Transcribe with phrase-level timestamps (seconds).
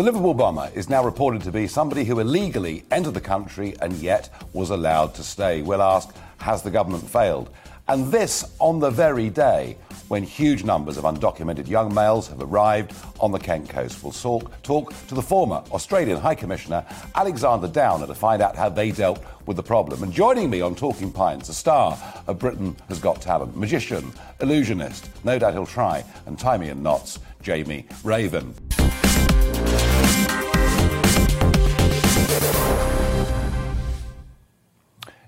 [0.00, 3.92] The Liverpool bomber is now reported to be somebody who illegally entered the country and
[3.92, 5.60] yet was allowed to stay.
[5.60, 7.50] We'll ask, has the government failed?
[7.86, 9.76] And this on the very day
[10.08, 14.02] when huge numbers of undocumented young males have arrived on the Kent coast.
[14.02, 16.82] We'll talk, talk to the former Australian High Commissioner
[17.14, 20.02] Alexander Downer to find out how they dealt with the problem.
[20.02, 25.10] And joining me on Talking Pints, a star of Britain Has Got Talent, magician, illusionist,
[25.24, 28.54] no doubt he'll try, and tie me in knots, Jamie Raven.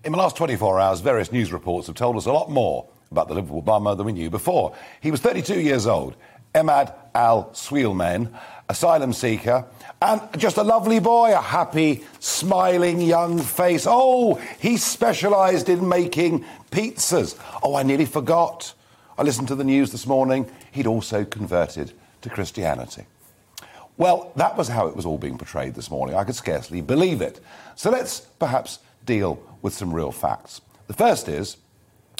[0.04, 3.28] In the last 24 hours, various news reports have told us a lot more about
[3.28, 4.74] the Liverpool bomber than we knew before.
[5.00, 6.16] He was 32 years old,
[6.56, 8.28] Emad Al Swealmeen,
[8.68, 9.64] asylum seeker,
[10.00, 13.86] and just a lovely boy, a happy, smiling young face.
[13.88, 17.38] Oh, he specialised in making pizzas.
[17.62, 18.74] Oh, I nearly forgot.
[19.16, 20.50] I listened to the news this morning.
[20.72, 23.04] He'd also converted to Christianity.
[23.98, 26.16] Well, that was how it was all being portrayed this morning.
[26.16, 27.38] I could scarcely believe it.
[27.76, 30.60] So let's perhaps deal with some real facts.
[30.86, 31.56] The first is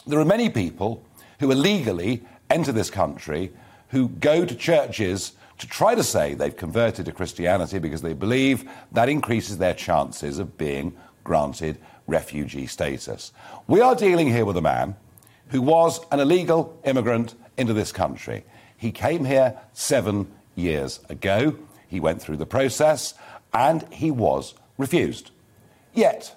[0.07, 1.05] there are many people
[1.41, 3.53] who illegally enter this country
[3.89, 8.69] who go to churches to try to say they've converted to Christianity because they believe
[8.93, 13.33] that increases their chances of being granted refugee status.
[13.67, 14.97] We are dealing here with a man
[15.49, 18.45] who was an illegal immigrant into this country.
[18.77, 21.57] He came here seven years ago.
[21.87, 23.15] He went through the process
[23.53, 25.31] and he was refused.
[25.95, 26.35] Yet,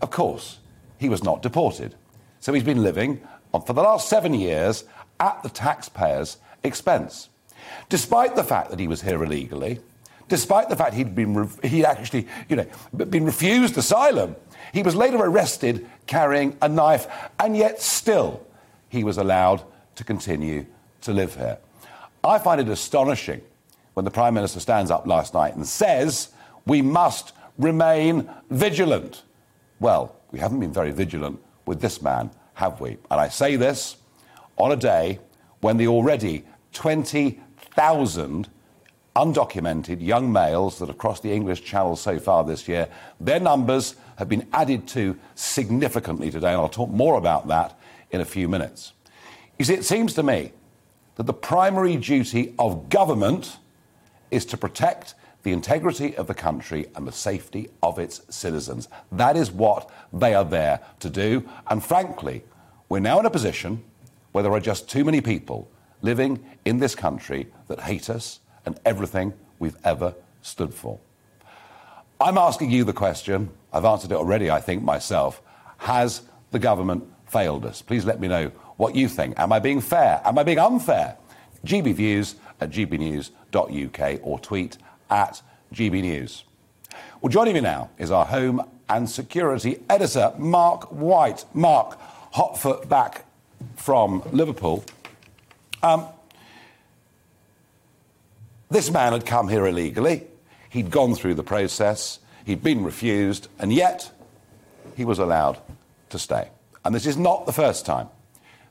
[0.00, 0.58] of course,
[0.98, 1.94] he was not deported.
[2.40, 3.20] So he's been living
[3.52, 4.84] uh, for the last seven years
[5.18, 7.28] at the taxpayer's expense.
[7.88, 9.80] Despite the fact that he was here illegally,
[10.28, 14.36] despite the fact he'd been re- he actually, you know, been refused asylum,
[14.72, 17.06] he was later arrested carrying a knife,
[17.38, 18.46] and yet still
[18.88, 19.62] he was allowed
[19.96, 20.66] to continue
[21.02, 21.58] to live here.
[22.22, 23.42] I find it astonishing
[23.94, 26.30] when the Prime Minister stands up last night and says
[26.66, 29.22] we must remain vigilant.
[29.80, 32.98] Well, we haven't been very vigilant with this man, have we?
[33.10, 33.96] And I say this
[34.58, 35.18] on a day
[35.60, 38.48] when the already 20,000
[39.16, 42.88] undocumented young males that have crossed the English Channel so far this year,
[43.18, 47.78] their numbers have been added to significantly today, and I'll talk more about that
[48.10, 48.92] in a few minutes.
[49.58, 50.52] You see, it seems to me
[51.16, 53.56] that the primary duty of government
[54.30, 58.88] is to protect the integrity of the country and the safety of its citizens.
[59.12, 61.48] That is what they are there to do.
[61.68, 62.42] And frankly,
[62.88, 63.82] we're now in a position
[64.32, 65.70] where there are just too many people
[66.02, 70.98] living in this country that hate us and everything we've ever stood for.
[72.20, 75.40] I'm asking you the question, I've answered it already, I think, myself.
[75.78, 77.80] Has the government failed us?
[77.80, 79.38] Please let me know what you think.
[79.38, 80.20] Am I being fair?
[80.24, 81.16] Am I being unfair?
[81.64, 84.78] gbviews at gbnews.uk or tweet
[85.10, 85.42] at
[85.74, 86.44] GB News.
[87.20, 91.44] Well, joining me now is our Home and Security Editor, Mark White.
[91.54, 91.98] Mark,
[92.32, 93.24] hot foot back
[93.76, 94.84] from Liverpool.
[95.82, 96.06] Um,
[98.70, 100.26] this man had come here illegally.
[100.70, 102.20] He'd gone through the process.
[102.44, 104.10] He'd been refused, and yet
[104.96, 105.58] he was allowed
[106.10, 106.48] to stay.
[106.84, 108.08] And this is not the first time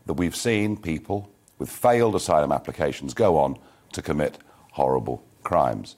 [0.06, 1.30] that we've seen people
[1.60, 3.58] with failed asylum applications go on
[3.94, 4.38] to commit
[4.72, 5.96] horrible crimes.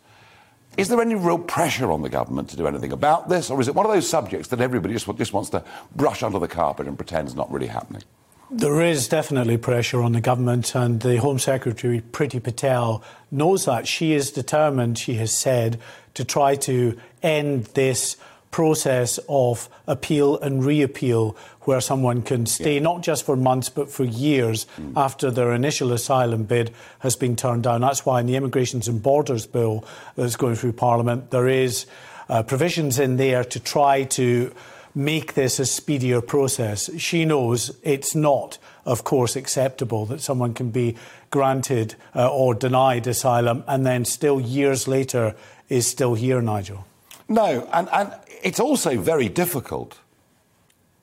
[0.77, 3.67] Is there any real pressure on the government to do anything about this, or is
[3.67, 5.63] it one of those subjects that everybody just, just wants to
[5.95, 8.03] brush under the carpet and pretend is not really happening?
[8.49, 13.01] There is definitely pressure on the government, and the Home Secretary, Priti Patel,
[13.31, 13.87] knows that.
[13.87, 15.79] She is determined, she has said,
[16.15, 18.17] to try to end this
[18.51, 22.81] process of appeal and reappeal where someone can stay yeah.
[22.81, 24.91] not just for months but for years mm.
[24.95, 27.81] after their initial asylum bid has been turned down.
[27.81, 29.85] That's why in the Immigrations and Borders Bill
[30.15, 31.85] that's going through Parliament, there is
[32.29, 34.53] uh, provisions in there to try to
[34.93, 36.89] make this a speedier process.
[36.99, 40.97] She knows it's not, of course, acceptable that someone can be
[41.29, 45.35] granted uh, or denied asylum and then still years later
[45.69, 46.85] is still here, Nigel.
[47.29, 49.99] No, and, and it's also very difficult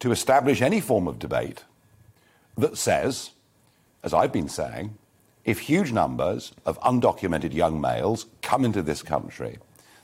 [0.00, 1.64] to establish any form of debate
[2.56, 3.30] that says,
[4.02, 4.96] as I've been saying,
[5.44, 9.58] if huge numbers of undocumented young males come into this country,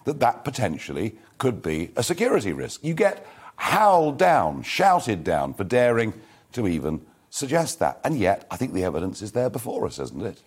[0.05, 2.83] that that potentially could be a security risk.
[2.83, 3.27] You get
[3.57, 6.15] howled down, shouted down for daring
[6.53, 8.01] to even suggest that.
[8.05, 10.41] And yet, I think the evidence is there before us, isn't it?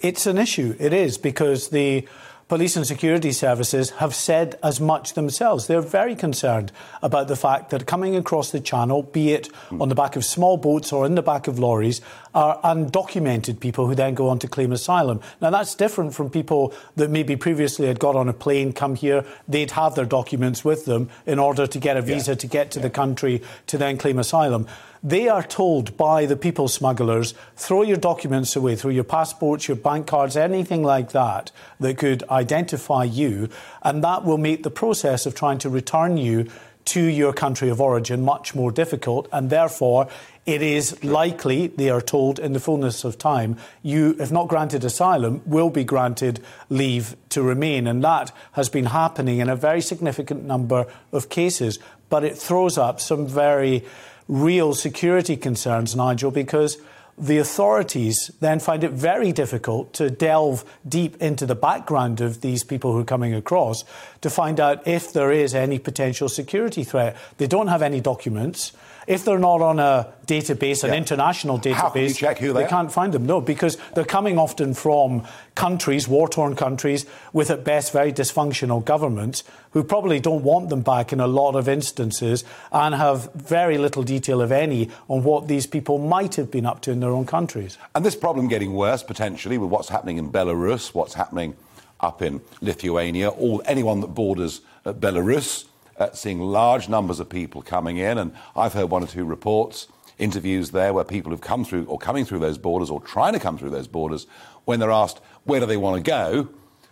[0.00, 0.76] It's an issue.
[0.78, 2.06] It is, because the
[2.48, 5.66] police and security services have said as much themselves.
[5.66, 6.72] They're very concerned
[7.02, 10.56] about the fact that coming across the channel, be it on the back of small
[10.56, 12.00] boats or in the back of lorries,
[12.34, 15.20] are undocumented people who then go on to claim asylum.
[15.40, 19.24] Now, that's different from people that maybe previously had got on a plane, come here,
[19.46, 22.36] they'd have their documents with them in order to get a visa yeah.
[22.36, 22.84] to get to yeah.
[22.84, 24.66] the country to then claim asylum.
[25.02, 29.76] They are told by the people smugglers throw your documents away, throw your passports, your
[29.76, 33.48] bank cards, anything like that that could identify you,
[33.82, 36.48] and that will make the process of trying to return you
[36.86, 40.08] to your country of origin much more difficult, and therefore
[40.48, 44.82] it is likely, they are told in the fullness of time, you, if not granted
[44.82, 46.40] asylum, will be granted
[46.70, 47.86] leave to remain.
[47.86, 51.78] And that has been happening in a very significant number of cases.
[52.08, 53.84] But it throws up some very
[54.26, 56.78] real security concerns, Nigel, because
[57.18, 62.64] the authorities then find it very difficult to delve deep into the background of these
[62.64, 63.84] people who are coming across
[64.22, 67.16] to find out if there is any potential security threat.
[67.36, 68.72] They don't have any documents.
[69.08, 72.64] If they're not on a database, an international database, How can you check who they,
[72.64, 73.24] they can't find them.
[73.24, 75.24] No, because they're coming often from
[75.54, 80.82] countries, war torn countries, with at best very dysfunctional governments who probably don't want them
[80.82, 85.48] back in a lot of instances and have very little detail, if any, on what
[85.48, 87.78] these people might have been up to in their own countries.
[87.94, 91.56] And this problem getting worse potentially with what's happening in Belarus, what's happening
[91.98, 95.64] up in Lithuania, all anyone that borders uh, Belarus
[95.98, 98.18] uh, seeing large numbers of people coming in.
[98.18, 101.84] And I've heard one or two reports, interviews there where people who have come through
[101.86, 104.26] or coming through those borders or trying to come through those borders,
[104.64, 106.48] when they're asked where do they want to go,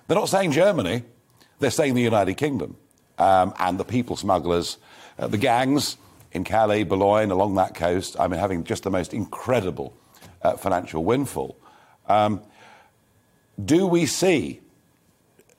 [0.07, 1.03] they're not saying Germany,
[1.59, 2.77] they're saying the United Kingdom.
[3.19, 4.77] Um, and the people smugglers,
[5.19, 5.97] uh, the gangs
[6.33, 9.97] in Calais, Boulogne, along that coast, I mean, having just the most incredible
[10.43, 11.57] uh, financial windfall.
[12.09, 12.43] Um,
[13.63, 14.61] do we see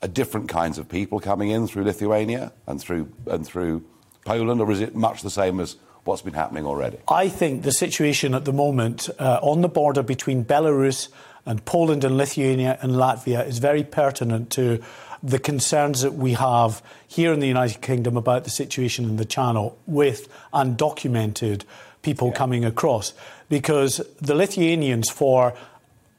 [0.08, 3.84] different kinds of people coming in through Lithuania and through and through
[4.26, 6.98] Poland, or is it much the same as what's been happening already?
[7.08, 11.10] I think the situation at the moment uh, on the border between Belarus
[11.46, 14.80] and Poland and Lithuania and Latvia is very pertinent to
[15.24, 19.26] the concerns that we have here in the United Kingdom about the situation in the
[19.26, 21.64] Channel with undocumented
[22.02, 22.34] people yeah.
[22.34, 23.14] coming across.
[23.50, 25.54] Because the Lithuanians, for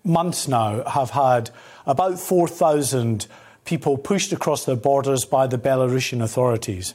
[0.03, 1.51] months now, have had
[1.87, 3.27] about 4,000
[3.69, 6.95] people pushed across their borders by the Belarusian authorities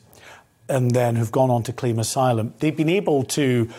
[0.68, 2.52] and then who've gone on to claim asylum.
[2.58, 3.70] They've been able to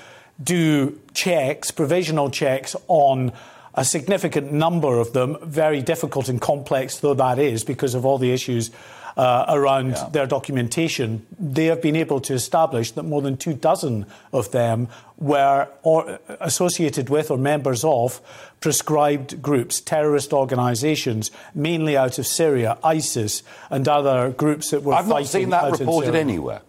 [0.40, 3.32] do checks, provisional checks on
[3.74, 8.18] a significant number of them, very difficult and complex though that is because of all
[8.18, 8.70] the issues
[9.16, 10.08] uh, around yeah.
[10.10, 14.88] their documentation, they have been able to establish that more than two dozen of them
[15.16, 18.20] were or, associated with or members of
[18.60, 24.94] prescribed groups, terrorist organisations, mainly out of Syria, ISIS, and other groups that were.
[24.94, 26.62] I've not seen that reported anywhere.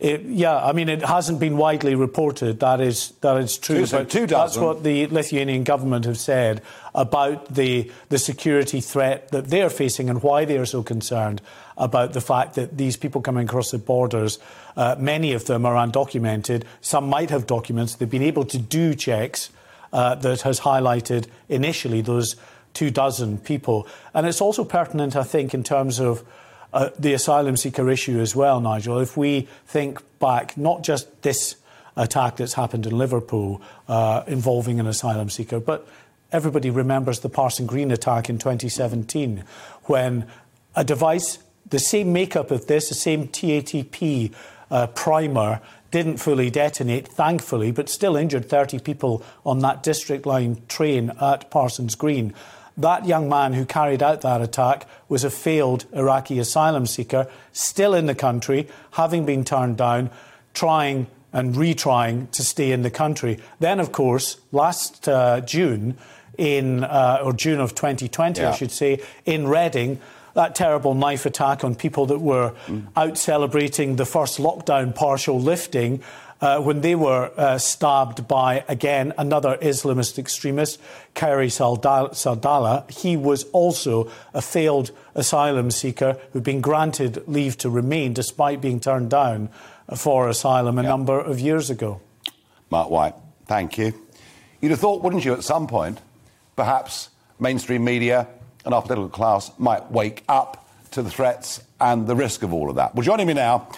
[0.00, 2.60] It, yeah, I mean, it hasn't been widely reported.
[2.60, 3.86] That is that is true.
[3.86, 6.62] Two, but two that's what the Lithuanian government have said
[6.94, 11.40] about the the security threat that they are facing and why they are so concerned
[11.76, 14.38] about the fact that these people coming across the borders,
[14.76, 16.64] uh, many of them are undocumented.
[16.80, 17.94] Some might have documents.
[17.94, 19.50] They've been able to do checks
[19.92, 22.34] uh, that has highlighted initially those
[22.74, 26.24] two dozen people, and it's also pertinent, I think, in terms of
[26.74, 28.98] uh, the asylum seeker issue as well, Nigel.
[28.98, 31.54] If we think back, not just this
[31.96, 35.86] attack that's happened in Liverpool uh, involving an asylum seeker, but
[36.32, 39.44] everybody remembers the Parsons Green attack in 2017
[39.84, 40.26] when
[40.74, 41.38] a device,
[41.70, 44.34] the same makeup of this, the same TATP
[44.70, 45.60] uh, primer,
[45.92, 51.48] didn't fully detonate, thankfully, but still injured 30 people on that district line train at
[51.52, 52.34] Parsons Green.
[52.76, 57.94] That young man who carried out that attack was a failed Iraqi asylum seeker, still
[57.94, 60.10] in the country, having been turned down,
[60.54, 63.38] trying and retrying to stay in the country.
[63.60, 65.96] Then, of course, last uh, June,
[66.38, 68.50] in uh, or June of 2020, yeah.
[68.50, 70.00] I should say, in Reading,
[70.34, 72.86] that terrible knife attack on people that were mm.
[72.96, 76.02] out celebrating the first lockdown partial lifting
[76.44, 80.78] uh, when they were uh, stabbed by, again, another Islamist extremist,
[81.14, 82.90] Khairi Saadallah.
[82.90, 88.78] He was also a failed asylum seeker who'd been granted leave to remain despite being
[88.78, 89.48] turned down
[89.96, 90.90] for asylum a yep.
[90.90, 92.02] number of years ago.
[92.70, 93.14] Mark White,
[93.46, 93.94] thank you.
[94.60, 95.98] You'd have thought, wouldn't you, at some point,
[96.56, 97.08] perhaps
[97.40, 98.28] mainstream media
[98.66, 100.63] and our political class might wake up
[100.94, 102.94] to the threats and the risk of all of that.
[102.94, 103.68] Well, joining me now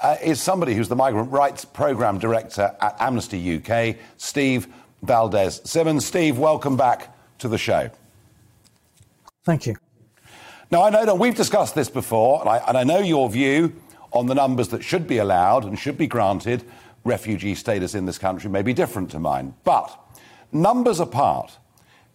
[0.00, 4.68] uh, is somebody who's the Migrant Rights Programme Director at Amnesty UK, Steve
[5.02, 6.06] Valdez Symonds.
[6.06, 7.90] Steve, welcome back to the show.
[9.44, 9.76] Thank you.
[10.70, 13.74] Now, I know that we've discussed this before, and I, and I know your view
[14.12, 16.64] on the numbers that should be allowed and should be granted
[17.04, 19.54] refugee status in this country may be different to mine.
[19.64, 19.98] But
[20.52, 21.58] numbers apart,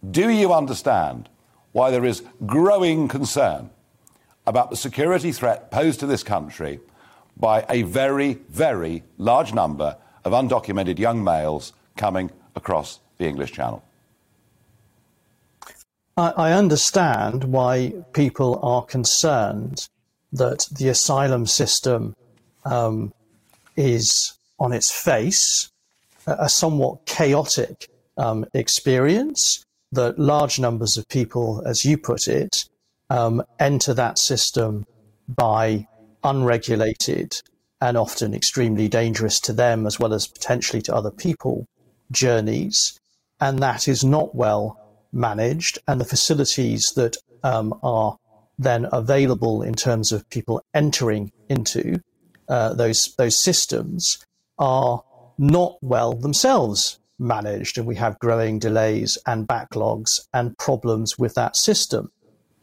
[0.09, 1.27] do you understand
[1.73, 3.71] why there is growing concern
[4.47, 6.79] about the security threat posed to this country
[7.35, 13.83] by a very, very large number of undocumented young males coming across the English Channel?
[16.17, 19.87] I understand why people are concerned
[20.33, 22.15] that the asylum system
[22.65, 23.13] um,
[23.75, 25.69] is, on its face,
[26.25, 27.87] a somewhat chaotic
[28.17, 32.65] um, experience, that large numbers of people, as you put it,
[33.09, 34.85] um, enter that system
[35.27, 35.87] by
[36.23, 37.41] unregulated
[37.79, 41.67] and often extremely dangerous to them as well as potentially to other people
[42.11, 42.99] journeys.
[43.39, 44.79] And that is not well
[45.11, 45.79] managed.
[45.87, 48.17] And the facilities that um, are
[48.57, 52.01] then available in terms of people entering into
[52.49, 54.25] uh, those those systems
[54.57, 55.03] are
[55.37, 61.55] not well themselves managed, and we have growing delays and backlogs and problems with that
[61.55, 62.11] system.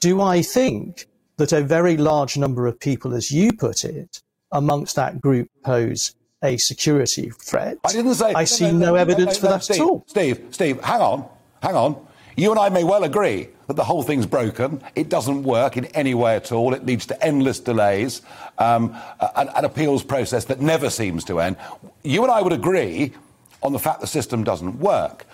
[0.05, 1.07] Do I think
[1.39, 4.21] that a very large number of people, as you put it,
[4.53, 7.79] amongst that group pose a security threat?
[7.83, 8.35] I didn't say.
[8.35, 10.05] I see no, no, no evidence for that Steve, at all.
[10.07, 11.27] Steve, Steve, hang on,
[11.63, 12.07] hang on.
[12.37, 14.83] You and I may well agree that the whole thing's broken.
[14.95, 16.75] It doesn't work in any way at all.
[16.75, 18.21] It leads to endless delays,
[18.59, 18.95] um,
[19.37, 21.57] an, an appeals process that never seems to end.
[22.03, 23.15] You and I would agree
[23.63, 25.25] on the fact the system doesn't work.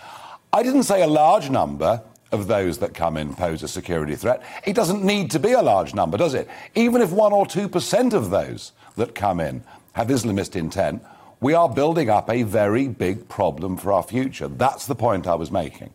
[0.53, 4.43] I didn't say a large number of those that come in pose a security threat.
[4.65, 6.49] It doesn't need to be a large number, does it?
[6.75, 11.03] Even if 1 or 2% of those that come in have Islamist intent,
[11.41, 14.49] we are building up a very big problem for our future.
[14.49, 15.93] That's the point I was making.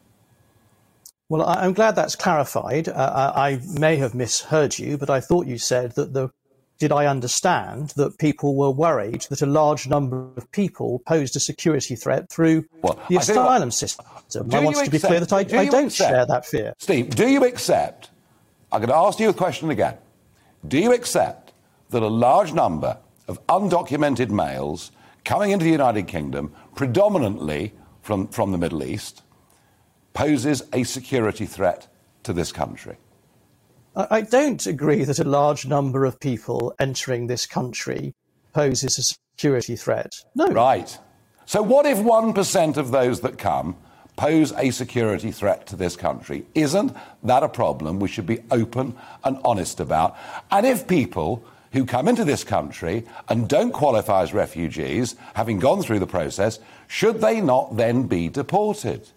[1.30, 2.88] Well, I'm glad that's clarified.
[2.88, 6.30] Uh, I may have misheard you, but I thought you said that the.
[6.78, 11.40] Did I understand that people were worried that a large number of people posed a
[11.40, 14.06] security threat through well, the asylum system?
[14.52, 16.74] I want to be clear that I, do I don't accept, share that fear.
[16.78, 18.10] Steve, do you accept?
[18.72, 19.98] I'm going to ask you a question again.
[20.68, 21.54] Do you accept
[21.92, 24.92] that a large number of undocumented males
[25.24, 29.24] coming into the United Kingdom, predominantly from, from the Middle East,
[30.14, 31.88] poses a security threat
[32.24, 32.98] to this country?
[33.96, 38.14] I don't agree that a large number of people entering this country
[38.54, 40.12] poses a security threat.
[40.36, 40.48] No.
[40.48, 40.98] Right.
[41.46, 43.78] So, what if 1% of those that come
[44.16, 46.46] pose a security threat to this country?
[46.56, 50.18] Isn't that a problem we should be open and honest about?
[50.52, 55.82] And if people who come into this country and don't qualify as refugees, having gone
[55.84, 59.10] through the process, should they not then be deported?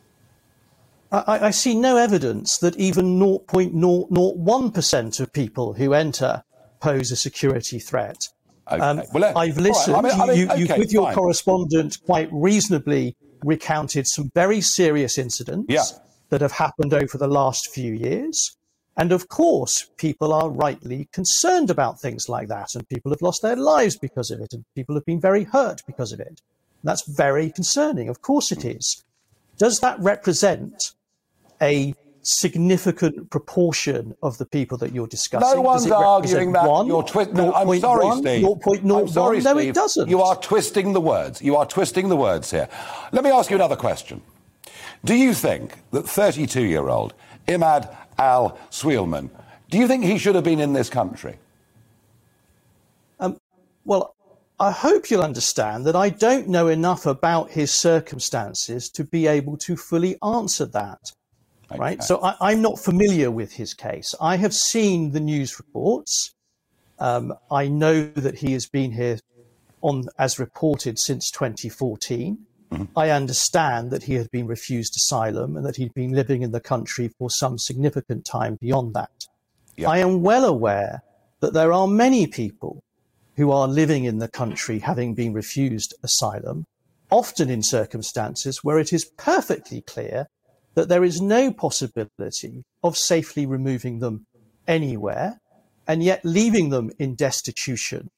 [1.10, 6.42] I, I see no evidence that even 0.001% of people who enter
[6.80, 8.28] pose a security threat.
[8.70, 8.82] Okay.
[8.82, 9.94] Um, well, I've listened.
[9.94, 10.04] Right.
[10.04, 11.14] I mean, I mean, you, okay, with your fine.
[11.14, 15.84] correspondent, quite reasonably recounted some very serious incidents yeah.
[16.28, 18.54] that have happened over the last few years.
[18.98, 23.42] And of course, people are rightly concerned about things like that, and people have lost
[23.42, 26.42] their lives because of it, and people have been very hurt because of it.
[26.82, 28.08] That's very concerning.
[28.08, 29.04] Of course, it is.
[29.56, 30.92] Does that represent
[31.60, 35.56] a significant proportion of the people that you're discussing.
[35.56, 36.68] No one's arguing that.
[36.68, 38.44] One, you're twi- no, I'm sorry, 1, Steve.
[38.44, 39.00] 0.01?
[39.00, 39.68] I'm sorry, no, Steve.
[39.70, 40.08] it doesn't.
[40.08, 41.40] You are twisting the words.
[41.40, 42.68] You are twisting the words here.
[43.12, 44.20] Let me ask you another question.
[45.04, 47.14] Do you think that 32 year old
[47.46, 49.30] Emad Al Swealmeen,
[49.70, 51.38] do you think he should have been in this country?
[53.20, 53.40] Um,
[53.84, 54.14] well,
[54.60, 59.56] I hope you'll understand that I don't know enough about his circumstances to be able
[59.58, 61.12] to fully answer that.
[61.70, 61.78] Okay.
[61.78, 62.02] Right.
[62.02, 64.14] So I, am not familiar with his case.
[64.20, 66.34] I have seen the news reports.
[66.98, 69.18] Um, I know that he has been here
[69.82, 72.38] on as reported since 2014.
[72.70, 72.98] Mm-hmm.
[72.98, 76.60] I understand that he had been refused asylum and that he'd been living in the
[76.60, 79.26] country for some significant time beyond that.
[79.76, 79.88] Yep.
[79.88, 81.02] I am well aware
[81.40, 82.82] that there are many people
[83.36, 86.66] who are living in the country having been refused asylum,
[87.10, 90.26] often in circumstances where it is perfectly clear
[90.78, 94.24] that there is no possibility of safely removing them
[94.68, 95.40] anywhere,
[95.88, 98.08] and yet leaving them in destitution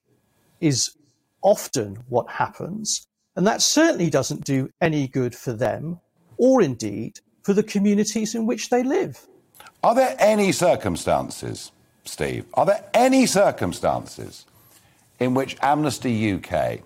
[0.59, 0.95] is
[1.41, 3.07] often what happens.
[3.35, 6.01] And that certainly doesn't do any good for them,
[6.37, 9.25] or indeed for the communities in which they live.
[9.83, 11.71] Are there any circumstances,
[12.05, 14.45] Steve, are there any circumstances
[15.19, 16.81] in which Amnesty UK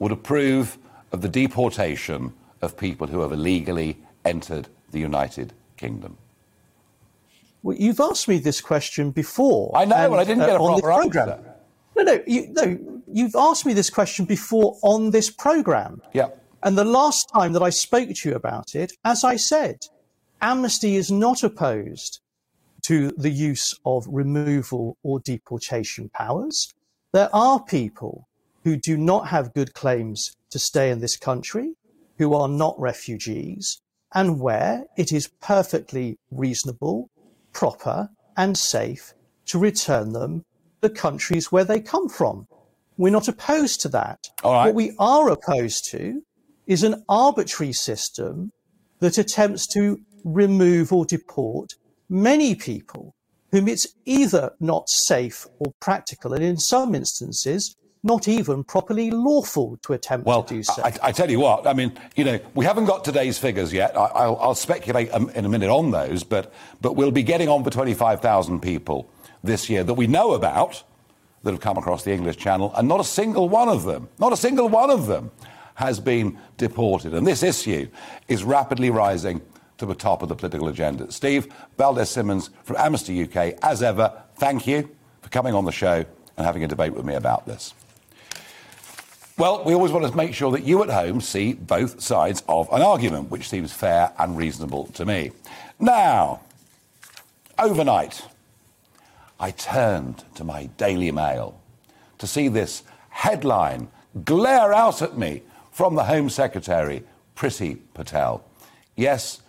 [0.00, 0.76] would approve
[1.12, 6.16] of the deportation of people who have illegally entered the United Kingdom?
[7.62, 9.76] Well, you've asked me this question before.
[9.76, 11.40] I know, and, I didn't get a uh, proper answer.
[11.96, 13.02] No, no, you, no.
[13.12, 16.00] You've asked me this question before on this program.
[16.12, 16.28] Yeah.
[16.62, 19.76] And the last time that I spoke to you about it, as I said,
[20.40, 22.20] Amnesty is not opposed
[22.82, 26.72] to the use of removal or deportation powers.
[27.12, 28.28] There are people
[28.64, 31.74] who do not have good claims to stay in this country,
[32.18, 33.80] who are not refugees,
[34.14, 37.10] and where it is perfectly reasonable,
[37.52, 39.12] proper, and safe
[39.46, 40.44] to return them
[40.80, 42.46] the countries where they come from.
[42.96, 44.28] We're not opposed to that.
[44.42, 46.22] What we are opposed to
[46.66, 48.52] is an arbitrary system
[49.00, 51.72] that attempts to remove or deport
[52.08, 53.14] many people
[53.50, 59.78] whom it's either not safe or practical, and in some instances, not even properly lawful
[59.78, 60.82] to attempt well, to do so.
[60.84, 63.96] I, I, tell you what, I mean, you know, we haven't got today's figures yet.
[63.96, 67.70] I, will speculate in a minute on those, but, but we'll be getting on for
[67.70, 69.10] 25,000 people
[69.42, 70.84] this year that we know about
[71.42, 74.32] that have come across the English Channel, and not a single one of them, not
[74.32, 75.30] a single one of them
[75.74, 77.14] has been deported.
[77.14, 77.88] And this issue
[78.28, 79.40] is rapidly rising
[79.78, 81.10] to the top of the political agenda.
[81.10, 84.88] Steve Valdez Symonds from Amnesty UK, as ever, thank you
[85.20, 86.04] for coming on the show
[86.36, 87.74] and having a debate with me about this.
[89.36, 92.68] Well, we always want to make sure that you at home see both sides of
[92.72, 95.32] an argument, which seems fair and reasonable to me.
[95.80, 96.40] Now,
[97.58, 98.28] overnight,
[99.40, 101.60] I turned to my Daily Mail
[102.18, 103.88] to see this headline
[104.24, 107.02] glare out at me from the Home Secretary,
[107.34, 108.44] Priti Patel.
[108.94, 109.42] Yes,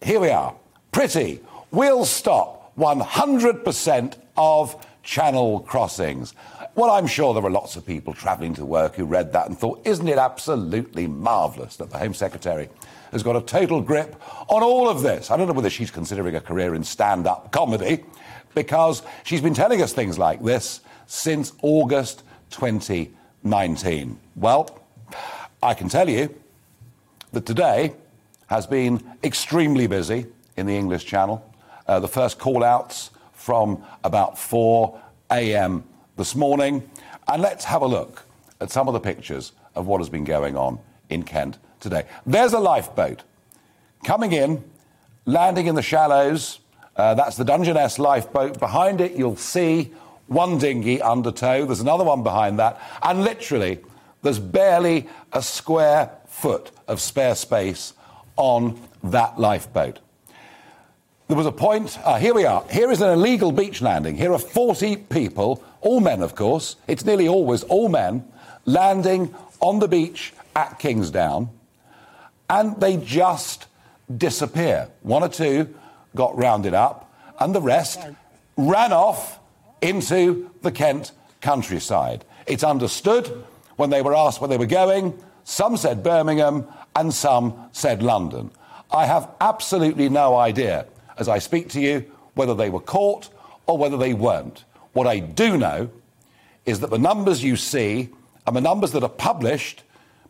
[0.00, 0.54] here we are.
[0.92, 1.40] Priti
[1.72, 6.34] will stop 100% of channel crossings.
[6.74, 9.58] Well, I'm sure there were lots of people travelling to work who read that and
[9.58, 12.68] thought, isn't it absolutely marvellous that the Home Secretary
[13.10, 14.16] has got a total grip
[14.50, 15.30] on all of this?
[15.30, 18.04] I don't know whether she's considering a career in stand up comedy
[18.54, 24.18] because she's been telling us things like this since August 2019.
[24.36, 24.78] Well,
[25.62, 26.34] I can tell you
[27.32, 27.94] that today
[28.48, 30.26] has been extremely busy
[30.58, 31.42] in the English Channel.
[31.86, 33.08] Uh, the first call outs
[33.48, 35.82] from about 4 a.m.
[36.18, 36.86] this morning.
[37.26, 38.26] And let's have a look
[38.60, 42.04] at some of the pictures of what has been going on in Kent today.
[42.26, 43.22] There's a lifeboat
[44.04, 44.62] coming in,
[45.24, 46.60] landing in the shallows.
[46.94, 48.58] Uh, that's the Dungeness lifeboat.
[48.58, 49.94] Behind it, you'll see
[50.26, 51.64] one dinghy under tow.
[51.64, 52.78] There's another one behind that.
[53.02, 53.78] And literally,
[54.20, 57.94] there's barely a square foot of spare space
[58.36, 60.00] on that lifeboat.
[61.28, 62.64] There was a point, uh, here we are.
[62.70, 64.16] Here is an illegal beach landing.
[64.16, 66.76] Here are 40 people, all men, of course.
[66.86, 68.26] It's nearly always all men,
[68.64, 71.50] landing on the beach at Kingsdown,
[72.48, 73.66] and they just
[74.16, 74.88] disappear.
[75.02, 75.74] One or two
[76.16, 78.00] got rounded up, and the rest
[78.56, 79.38] ran off
[79.82, 81.12] into the Kent
[81.42, 82.24] countryside.
[82.46, 83.44] It's understood
[83.76, 85.12] when they were asked where they were going,
[85.44, 88.50] some said Birmingham and some said London.
[88.90, 90.86] I have absolutely no idea,
[91.18, 92.04] as I speak to you,
[92.34, 93.28] whether they were caught
[93.66, 94.64] or whether they weren't.
[94.92, 95.90] What I do know
[96.64, 98.10] is that the numbers you see
[98.46, 99.82] and the numbers that are published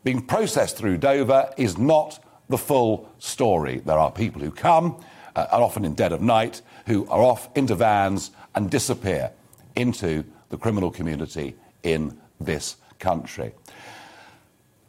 [0.05, 3.79] being processed through Dover is not the full story.
[3.85, 5.03] There are people who come,
[5.37, 9.31] uh, and often in dead of night, who are off into vans and disappear
[9.77, 13.53] into the criminal community in this country.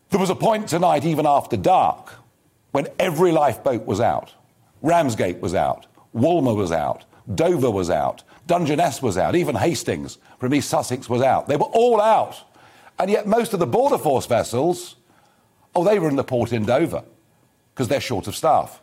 [0.09, 2.13] There was a point tonight, even after dark,
[2.71, 4.33] when every lifeboat was out.
[4.81, 10.53] Ramsgate was out, Walmer was out, Dover was out, Dungeness was out, even Hastings from
[10.53, 11.47] East Sussex was out.
[11.47, 12.35] They were all out.
[12.97, 14.95] And yet, most of the Border Force vessels,
[15.75, 17.03] oh, they were in the port in Dover
[17.73, 18.81] because they're short of staff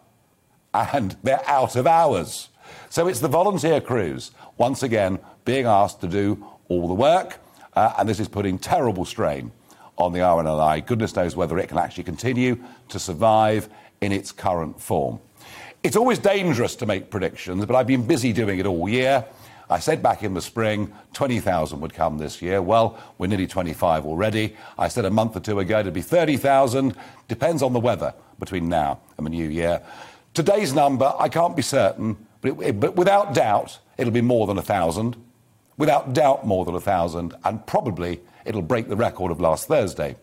[0.72, 2.48] and they're out of hours.
[2.88, 7.38] So it's the volunteer crews, once again, being asked to do all the work,
[7.74, 9.52] uh, and this is putting terrible strain
[9.98, 10.84] on the RNLI.
[10.86, 12.58] Goodness knows whether it can actually continue
[12.88, 13.68] to survive
[14.00, 15.20] in its current form.
[15.86, 19.24] It's always dangerous to make predictions, but I've been busy doing it all year.
[19.70, 22.60] I said back in the spring 20,000 would come this year.
[22.60, 24.56] Well, we're nearly 25 already.
[24.76, 26.92] I said a month or two ago it'd be 30,000.
[27.28, 29.80] Depends on the weather between now and the new year.
[30.34, 34.56] Today's number, I can't be certain, but, it, but without doubt, it'll be more than
[34.56, 35.14] 1,000.
[35.76, 37.32] Without doubt, more than 1,000.
[37.44, 40.16] And probably it'll break the record of last Thursday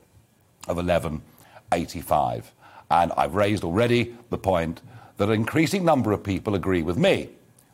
[0.68, 2.52] of 1185.
[2.92, 4.82] And I've raised already the point
[5.18, 7.30] that an increasing number of people agree with me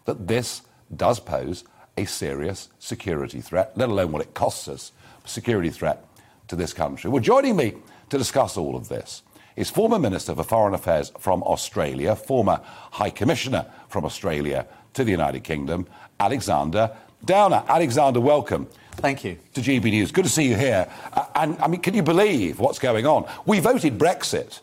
[0.06, 0.62] that this
[0.96, 1.64] does pose
[1.98, 4.92] a serious security threat, let alone what it costs us,
[5.26, 6.06] security threat
[6.48, 7.10] to this country.
[7.10, 7.74] Well, joining me
[8.10, 9.22] to discuss all of this
[9.56, 15.12] is former Minister for Foreign Affairs from Australia, former High Commissioner from Australia to the
[15.12, 15.86] United Kingdom,
[16.20, 17.64] Alexander Downer.
[17.68, 18.68] Alexander, welcome.
[18.94, 19.38] Thank you.
[19.54, 20.12] To GB News.
[20.12, 20.90] Good to see you here.
[21.14, 23.30] Uh, and I mean, can you believe what's going on?
[23.46, 24.60] We voted Brexit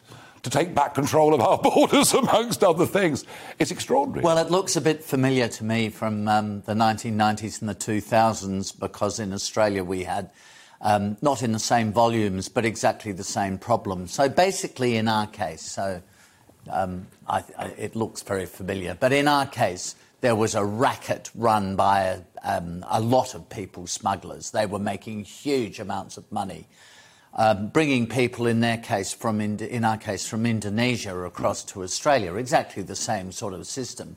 [0.47, 3.25] to take back control of our borders, amongst other things.
[3.59, 4.23] It's extraordinary.
[4.23, 8.79] Well, it looks a bit familiar to me from um, the 1990s and the 2000s
[8.79, 10.31] because in Australia we had.
[10.81, 14.07] Um, not in the same volumes, but exactly the same problem.
[14.07, 16.03] So basically, in our case, so
[16.71, 21.31] um, I, I, it looks very familiar, but in our case, there was a racket
[21.35, 24.51] run by a, um, a lot of people smugglers.
[24.51, 26.69] They were making huge amounts of money
[27.37, 32.35] um, bringing people, in their case, from in our case, from Indonesia across to Australia,
[32.35, 34.17] exactly the same sort of system.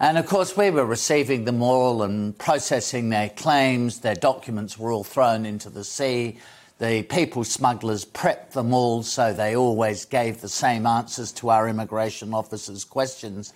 [0.00, 4.00] And of course, we were receiving them all and processing their claims.
[4.00, 6.38] Their documents were all thrown into the sea.
[6.78, 11.68] The people smugglers prepped them all so they always gave the same answers to our
[11.68, 13.52] immigration officers' questions.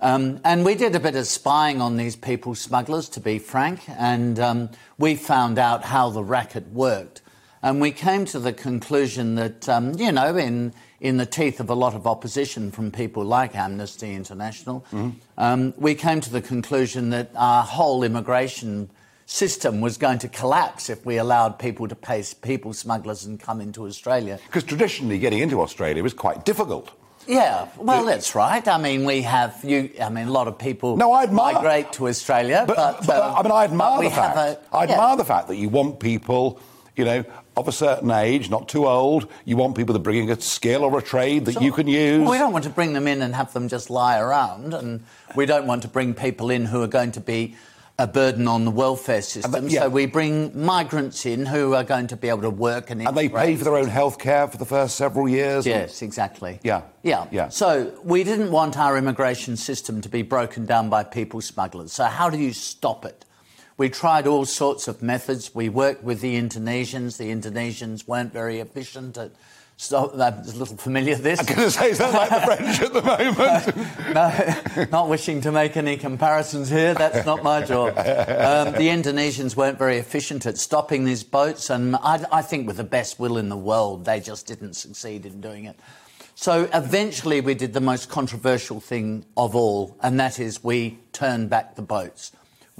[0.00, 3.80] Um, and we did a bit of spying on these people smugglers, to be frank,
[3.88, 7.20] and um, we found out how the racket worked.
[7.62, 11.70] And we came to the conclusion that, um, you know, in, in the teeth of
[11.70, 15.10] a lot of opposition from people like Amnesty International, mm-hmm.
[15.38, 18.90] um, we came to the conclusion that our whole immigration
[19.26, 23.60] system was going to collapse if we allowed people to pay people smugglers and come
[23.60, 24.38] into Australia.
[24.46, 26.90] Because traditionally, getting into Australia was quite difficult.
[27.28, 28.66] Yeah, well, that's right.
[28.66, 29.90] I mean, we have you.
[30.02, 33.22] I mean, a lot of people no, I admire, migrate to Australia, but, but, but
[33.22, 34.36] um, I mean, I admire the fact.
[34.36, 35.16] A, I admire yeah.
[35.16, 36.60] the fact that you want people,
[36.96, 37.24] you know,
[37.56, 39.28] of a certain age, not too old.
[39.44, 42.28] You want people to bring a skill or a trade that so, you can use.
[42.28, 45.46] We don't want to bring them in and have them just lie around, and we
[45.46, 47.56] don't want to bring people in who are going to be
[47.98, 49.68] a burden on the welfare system.
[49.68, 49.82] yeah.
[49.82, 53.06] So we bring migrants in who are going to be able to work and.
[53.06, 55.66] And they pay for their own health care for the first several years.
[55.66, 56.58] Yes, exactly.
[56.62, 56.82] Yeah.
[57.02, 57.26] Yeah.
[57.30, 57.48] Yeah.
[57.50, 61.92] So we didn't want our immigration system to be broken down by people smugglers.
[61.92, 63.24] So how do you stop it?
[63.76, 65.54] We tried all sorts of methods.
[65.54, 67.16] We worked with the Indonesians.
[67.16, 69.32] The Indonesians weren't very efficient at
[69.76, 70.14] stop.
[70.14, 71.14] That's a little familiar.
[71.14, 71.40] With this.
[71.40, 74.76] I'm going to say, is that like the French at the moment?
[74.76, 76.94] no, not wishing to make any comparisons here.
[76.94, 77.96] That's not my job.
[77.96, 82.76] Um, the Indonesians weren't very efficient at stopping these boats, and I, I think, with
[82.76, 85.78] the best will in the world, they just didn't succeed in doing it.
[86.34, 91.50] So eventually, we did the most controversial thing of all, and that is we turned
[91.50, 92.32] back the boats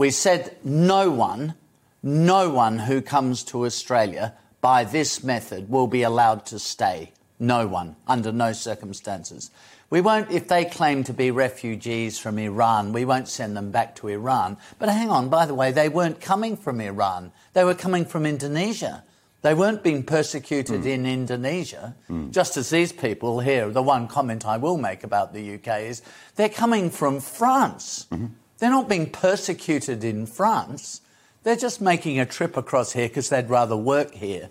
[0.03, 1.55] we said no one,
[2.03, 7.13] no one who comes to Australia by this method will be allowed to stay.
[7.39, 9.53] No one, under no circumstances.
[9.91, 13.95] We won't, if they claim to be refugees from Iran, we won't send them back
[13.97, 14.57] to Iran.
[14.81, 17.31] But hang on, by the way, they weren't coming from Iran.
[17.53, 19.05] They were coming from Indonesia.
[19.43, 20.87] They weren't being persecuted mm.
[20.87, 22.33] in Indonesia, mm.
[22.33, 23.71] just as these people here.
[23.71, 26.03] The one comment I will make about the UK is
[26.35, 28.09] they're coming from France.
[28.11, 28.42] Mm-hmm.
[28.63, 31.01] They're not being persecuted in France.
[31.43, 34.51] They're just making a trip across here because they'd rather work here.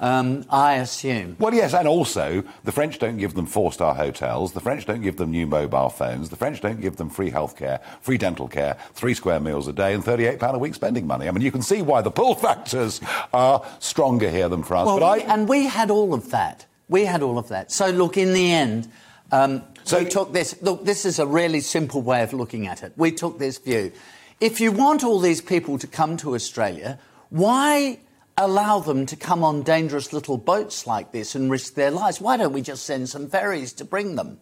[0.00, 1.36] Um, I assume.
[1.38, 5.02] Well, yes, and also the French don't give them four star hotels, the French don't
[5.02, 8.76] give them new mobile phones, the French don't give them free healthcare, free dental care,
[8.92, 11.28] three square meals a day, and £38 a week spending money.
[11.28, 13.00] I mean, you can see why the pull factors
[13.32, 14.88] are stronger here than France.
[14.88, 15.18] Well, but I...
[15.32, 16.66] And we had all of that.
[16.88, 17.70] We had all of that.
[17.70, 18.90] So, look, in the end,
[19.30, 20.60] um, so we took this.
[20.62, 22.92] Look, this is a really simple way of looking at it.
[22.96, 23.92] We took this view.
[24.40, 26.98] If you want all these people to come to Australia,
[27.30, 28.00] why
[28.36, 32.20] allow them to come on dangerous little boats like this and risk their lives?
[32.20, 34.40] Why don't we just send some ferries to bring them?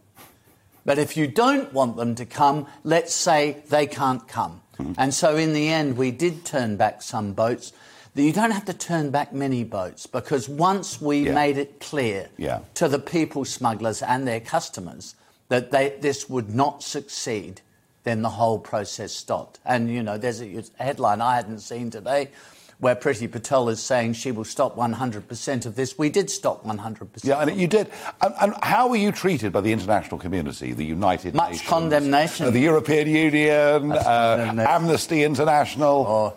[0.84, 4.62] But if you don't want them to come, let's say they can't come.
[4.78, 4.94] Mm-hmm.
[4.96, 7.72] And so in the end, we did turn back some boats
[8.14, 11.34] you don't have to turn back many boats because once we yeah.
[11.34, 12.60] made it clear yeah.
[12.74, 15.14] to the people smugglers and their customers
[15.52, 17.60] that they, this would not succeed,
[18.04, 19.60] then the whole process stopped.
[19.66, 22.30] And, you know, there's a headline I hadn't seen today
[22.78, 25.98] where Priti Patel is saying she will stop 100% of this.
[25.98, 27.22] We did stop 100%.
[27.22, 27.90] Yeah, and you did.
[28.22, 31.64] And, and, how were you treated by the international community, the United Much Nations?
[31.64, 32.50] Much condemnation.
[32.50, 36.06] The European Union, uh, Amnesty International.
[36.08, 36.36] Oh,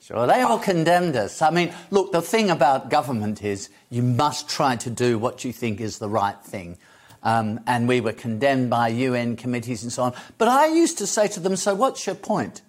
[0.00, 1.42] sure, they all condemned us.
[1.42, 5.52] I mean, look, the thing about government is you must try to do what you
[5.52, 6.78] think is the right thing.
[7.26, 10.14] Um, and we were condemned by UN committees and so on.
[10.38, 12.62] But I used to say to them, so what's your point?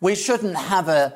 [0.00, 1.14] We shouldn't have a,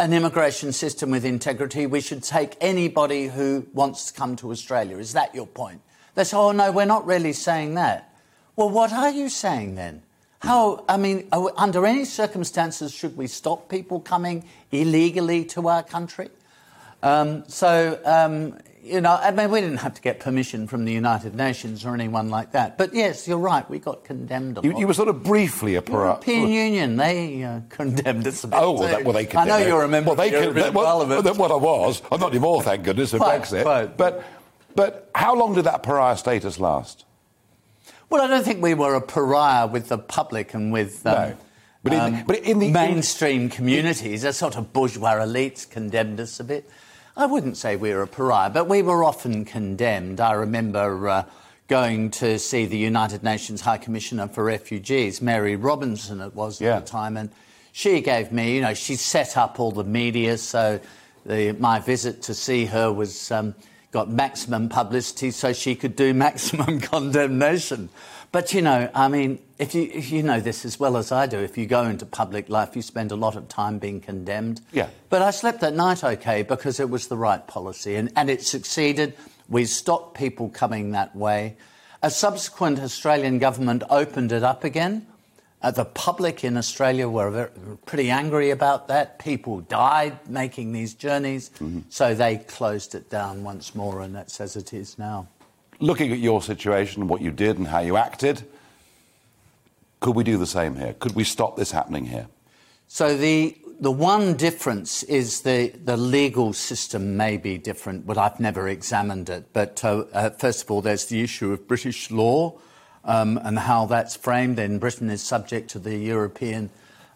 [0.00, 1.86] an immigration system with integrity.
[1.86, 4.98] We should take anybody who wants to come to Australia.
[4.98, 5.82] Is that your point?
[6.16, 8.12] They say, oh, no, we're not really saying that.
[8.56, 10.02] Well, what are you saying then?
[10.40, 14.42] How, I mean, under any circumstances, should we stop people coming
[14.72, 16.30] illegally to our country?
[17.04, 20.92] Um, so, um, you know, I mean, we didn't have to get permission from the
[20.92, 22.78] United Nations or anyone like that.
[22.78, 24.80] But yes, you're right, we got condemned a You, lot.
[24.80, 26.12] you were sort of briefly a pariah.
[26.14, 28.56] European Union, they uh, condemned us a bit.
[28.60, 29.50] Oh, well, that, well, they condemned.
[29.52, 29.68] I know it.
[29.68, 32.02] you're a member well, they of the con- well, Well, well, I was.
[32.10, 33.62] I'm not anymore, thank goodness, for Quite, Brexit.
[33.62, 33.96] quite.
[33.96, 34.24] But,
[34.74, 37.04] but how long did that pariah status last?
[38.08, 41.36] Well, I don't think we were a pariah with the public and with um, No.
[41.82, 44.24] But in- um, but in the- in- mainstream communities.
[44.24, 46.68] A sort of bourgeois elites condemned us a bit.
[47.20, 50.22] I wouldn't say we were a pariah, but we were often condemned.
[50.22, 51.24] I remember uh,
[51.68, 56.78] going to see the United Nations High Commissioner for Refugees, Mary Robinson, it was Yeah.
[56.78, 57.28] at the time, and
[57.72, 60.80] she gave me, you know, she set up all the media, so
[61.26, 63.54] the, my visit to see her was um,
[63.92, 67.90] got maximum publicity, so she could do maximum condemnation.
[68.32, 71.26] But you know, I mean, if you if you know this as well as I
[71.26, 74.60] do, if you go into public life, you spend a lot of time being condemned.
[74.72, 74.88] Yeah.
[75.08, 78.42] But I slept that night okay because it was the right policy and, and it
[78.42, 79.14] succeeded.
[79.48, 81.56] We stopped people coming that way.
[82.02, 85.06] A subsequent Australian government opened it up again.
[85.62, 87.50] Uh, the public in Australia were
[87.84, 89.18] pretty angry about that.
[89.18, 91.50] People died making these journeys,
[91.90, 95.28] so they closed it down once more, and that's as it is now.
[95.80, 98.44] Looking at your situation, what you did and how you acted,
[100.00, 100.94] could we do the same here?
[100.94, 102.28] Could we stop this happening here?
[102.86, 108.38] So the the one difference is the, the legal system may be different, but I've
[108.38, 109.54] never examined it.
[109.54, 112.58] But uh, uh, first of all, there's the issue of British law
[113.04, 114.58] um, and how that's framed.
[114.58, 116.68] And Britain is subject to the European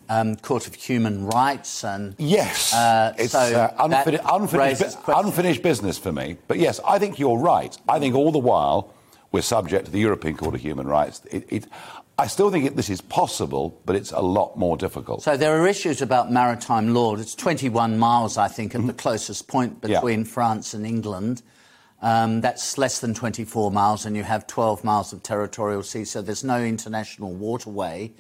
[0.09, 4.95] um, Court of Human Rights, and Yes, Uh, it's so uh, that unfini- unfinished, raises
[4.97, 5.27] bu- questions.
[5.27, 6.37] unfinished business for me.
[6.49, 7.77] But yes, I think you're right.
[7.89, 8.93] I think all the while
[9.33, 11.23] we're subject to the European Court of Human Rights.
[11.31, 11.67] It, it,
[12.17, 15.23] I still think it, this is possible, but it's a lot more difficult.
[15.23, 17.17] So there are issues about maritime law.
[17.17, 19.91] It's 21 miles, I think, at the closest point Mm-hmm.
[19.91, 19.99] Yeah.
[20.01, 21.43] between France and England.
[22.03, 26.05] Um, that's less than 24 miles, and you have 12 miles of territorial sea.
[26.05, 28.13] So there's no international waterway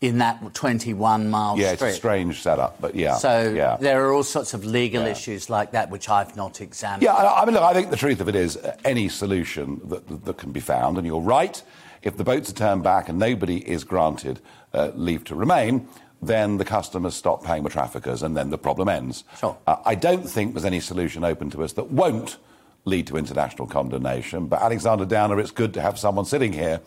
[0.00, 3.14] in that 21 mile yeah, it's a strange setup, but yeah.
[3.16, 3.76] So yeah.
[3.80, 5.08] there are all sorts of legal Yeah.
[5.08, 7.02] issues like that which I've not examined.
[7.02, 10.06] Yeah, I I mean, look, I think the truth of it is any solution that,
[10.08, 11.62] that, that can be found, and you're right,
[12.02, 14.40] if the boats are turned back and nobody is granted
[14.74, 15.88] uh, leave to remain,
[16.20, 19.24] then the customers stop paying the traffickers and then the problem ends.
[19.38, 19.56] Sure.
[19.66, 22.36] Uh, I don't think there's any solution open to us that won't
[22.84, 26.80] lead to international condemnation, but Alexander Downer, it's good to have someone sitting here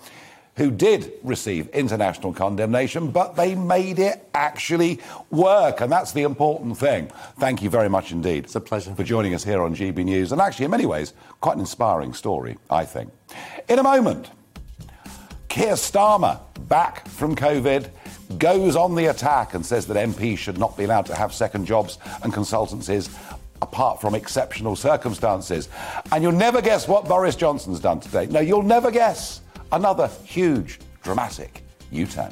[0.57, 5.81] who did receive international condemnation, but they made it actually work.
[5.81, 7.11] And that's the important thing.
[7.39, 8.45] Thank you very much indeed.
[8.45, 8.93] It's a pleasure.
[8.95, 10.31] For joining us here on GB News.
[10.31, 13.11] And actually, in many ways, quite an inspiring story, I think.
[13.69, 14.31] In a moment,
[15.47, 17.89] Keir Starmer, back from COVID,
[18.39, 21.65] goes on the attack and says that MPs should not be allowed to have second
[21.65, 23.15] jobs and consultancies
[23.61, 25.69] apart from exceptional circumstances.
[26.11, 28.25] And you'll never guess what Boris Johnson's done today.
[28.27, 29.41] No, you'll never guess.
[29.71, 32.31] Another huge, dramatic U turn.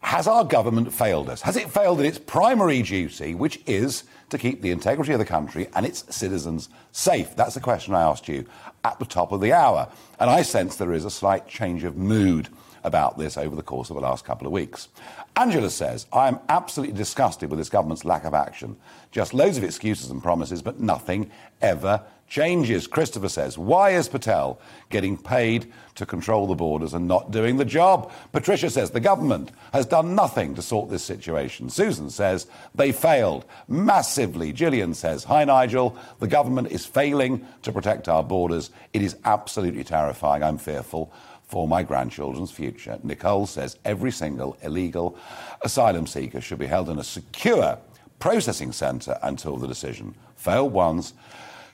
[0.00, 1.42] Has our government failed us?
[1.42, 5.24] Has it failed in its primary duty, which is to keep the integrity of the
[5.24, 7.34] country and its citizens safe?
[7.34, 8.46] That's the question I asked you
[8.84, 9.88] at the top of the hour.
[10.20, 12.48] And I sense there is a slight change of mood
[12.84, 14.88] about this over the course of the last couple of weeks.
[15.36, 18.76] Angela says, I am absolutely disgusted with this government's lack of action.
[19.10, 22.86] Just loads of excuses and promises, but nothing ever changes.
[22.86, 27.64] Christopher says, why is Patel getting paid to control the borders and not doing the
[27.64, 28.10] job?
[28.32, 31.68] Patricia says, the government has done nothing to sort this situation.
[31.68, 34.50] Susan says, they failed massively.
[34.50, 38.70] Gillian says, hi Nigel, the government is failing to protect our borders.
[38.94, 40.42] It is absolutely terrifying.
[40.42, 41.12] I'm fearful
[41.52, 42.98] for my grandchildren's future.
[43.02, 45.18] Nicole says every single illegal
[45.60, 47.76] asylum seeker should be held in a secure
[48.18, 50.14] processing centre until the decision.
[50.34, 51.12] Failed ones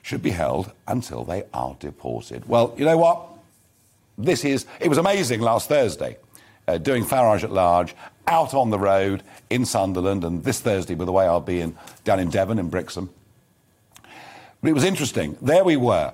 [0.01, 2.45] should be held until they are deported.
[2.45, 3.25] Well, you know what?
[4.17, 6.17] This is, it was amazing last Thursday,
[6.67, 7.95] uh, doing Farage at Large,
[8.27, 11.77] out on the road in Sunderland, and this Thursday, by the way, I'll be in,
[12.03, 13.09] down in Devon, in Brixham.
[14.61, 15.37] But it was interesting.
[15.41, 16.13] There we were,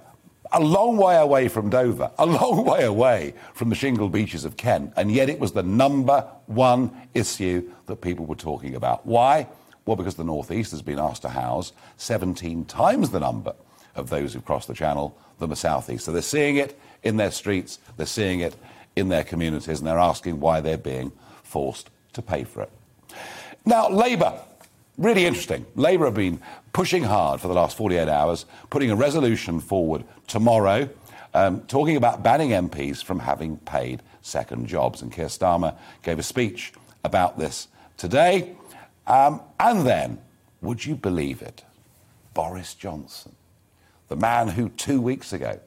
[0.55, 4.55] a long way away from Dover, a long way away from the shingle beaches of
[4.55, 9.05] Kent, and yet it was the number one issue that people were talking about.
[9.05, 9.47] Why?
[9.85, 13.53] Well, because the North East has been asked to house 17 times the number
[13.95, 16.05] of those who've crossed the Channel than the South East.
[16.05, 18.55] So they're seeing it in their streets, they're seeing it
[18.95, 21.11] in their communities, and they're asking why they're being
[21.43, 22.71] forced to pay for it.
[23.65, 24.39] Now, Labour,
[24.97, 25.65] really interesting.
[25.75, 26.39] Labour have been
[26.73, 30.89] pushing hard for the last 48 hours, putting a resolution forward tomorrow
[31.35, 35.01] um, talking about banning MPs from having paid second jobs.
[35.01, 38.55] And Keir Starmer gave a speech about this today.
[39.05, 40.19] Um, and then,
[40.61, 41.63] would you believe it?
[42.33, 43.35] Boris Johnson,
[44.07, 45.59] the man who two weeks ago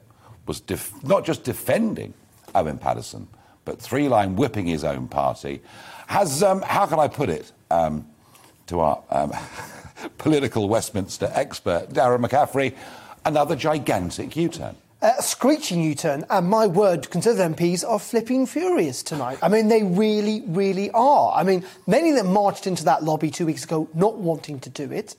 [0.47, 2.15] was def- not just defending
[2.55, 3.27] Owen Paterson,
[3.63, 5.61] but three line whipping his own party,
[6.07, 8.07] has, um, how can I put it um,
[8.69, 9.33] to our um,
[10.17, 12.75] political Westminster expert, Darren McCaffrey,
[13.25, 14.75] another gigantic U turn.
[15.01, 19.39] A screeching U turn, and my word, Conservative MPs are flipping furious tonight.
[19.41, 21.33] I mean, they really, really are.
[21.33, 24.69] I mean, many of them marched into that lobby two weeks ago not wanting to
[24.69, 25.15] do it.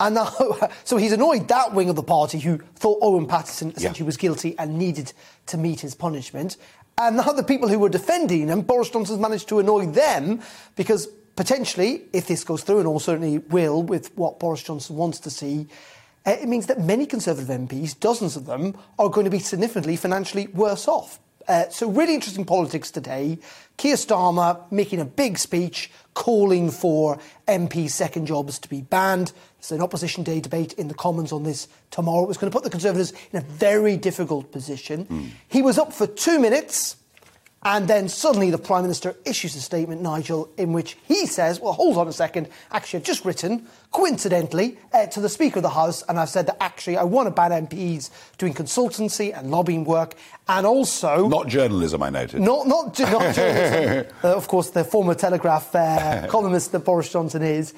[0.00, 0.32] And now,
[0.84, 4.06] so he's annoyed that wing of the party who thought Owen Paterson essentially yeah.
[4.06, 5.12] was guilty and needed
[5.46, 6.56] to meet his punishment.
[6.96, 10.40] And now the people who were defending him, Boris Johnson's managed to annoy them
[10.76, 15.20] because potentially, if this goes through, and all certainly will with what Boris Johnson wants
[15.20, 15.66] to see,
[16.26, 19.96] uh, it means that many Conservative MPs, dozens of them, are going to be significantly
[19.96, 21.18] financially worse off.
[21.46, 23.38] Uh, so, really interesting politics today.
[23.76, 29.32] Keir Starmer making a big speech calling for MP second jobs to be banned.
[29.58, 32.24] There's an opposition day debate in the Commons on this tomorrow.
[32.24, 35.04] It was going to put the Conservatives in a very difficult position.
[35.06, 35.30] Mm.
[35.48, 36.96] He was up for two minutes.
[37.66, 41.72] And then suddenly the Prime Minister issues a statement, Nigel, in which he says, well,
[41.72, 45.70] hold on a second, actually, I've just written, coincidentally, uh, to the Speaker of the
[45.70, 49.84] House, and I've said that actually I want to ban MPs doing consultancy and lobbying
[49.84, 50.14] work,
[50.46, 51.26] and also.
[51.26, 52.42] Not journalism, I noted.
[52.42, 54.12] Not, not, not journalism.
[54.22, 57.72] uh, of course, the former Telegraph uh, columnist that Boris Johnson is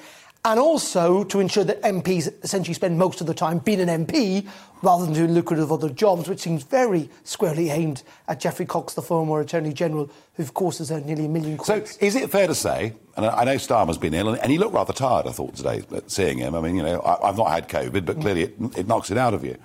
[0.47, 4.47] and also to ensure that MPs essentially spend most of the time being an MP
[4.81, 9.01] rather than doing lucrative other jobs, which seems very squarely aimed at Geoffrey Cox, the
[9.01, 11.85] former Attorney General, who, of course, has earned nearly a million quid.
[11.89, 14.73] So, is it fair to say, and I know Starmer's been ill, and he looked
[14.73, 16.55] rather tired, I thought, today, seeing him.
[16.55, 19.17] I mean, you know, I, have not had COVID, but clearly it, it knocks it
[19.17, 19.57] out of you.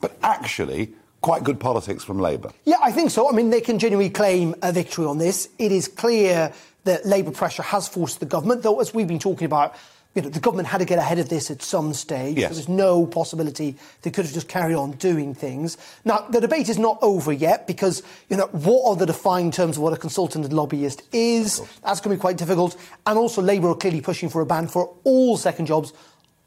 [0.00, 2.50] But actually, quite good politics from Labour.
[2.64, 3.28] Yeah, I think so.
[3.28, 5.50] I mean, they can genuinely claim a victory on this.
[5.58, 6.50] It is clear
[6.84, 9.74] that Labour pressure has forced the government, though, as we've been talking about,
[10.14, 12.36] you know, the government had to get ahead of this at some stage.
[12.36, 12.52] Yes.
[12.52, 15.78] There's no possibility they could have just carried on doing things.
[16.04, 19.76] Now, the debate is not over yet because, you know, what are the defined terms
[19.76, 21.60] of what a consultant and lobbyist is?
[21.84, 22.76] That's going to be quite difficult.
[23.06, 25.92] And also, Labour are clearly pushing for a ban for all second jobs,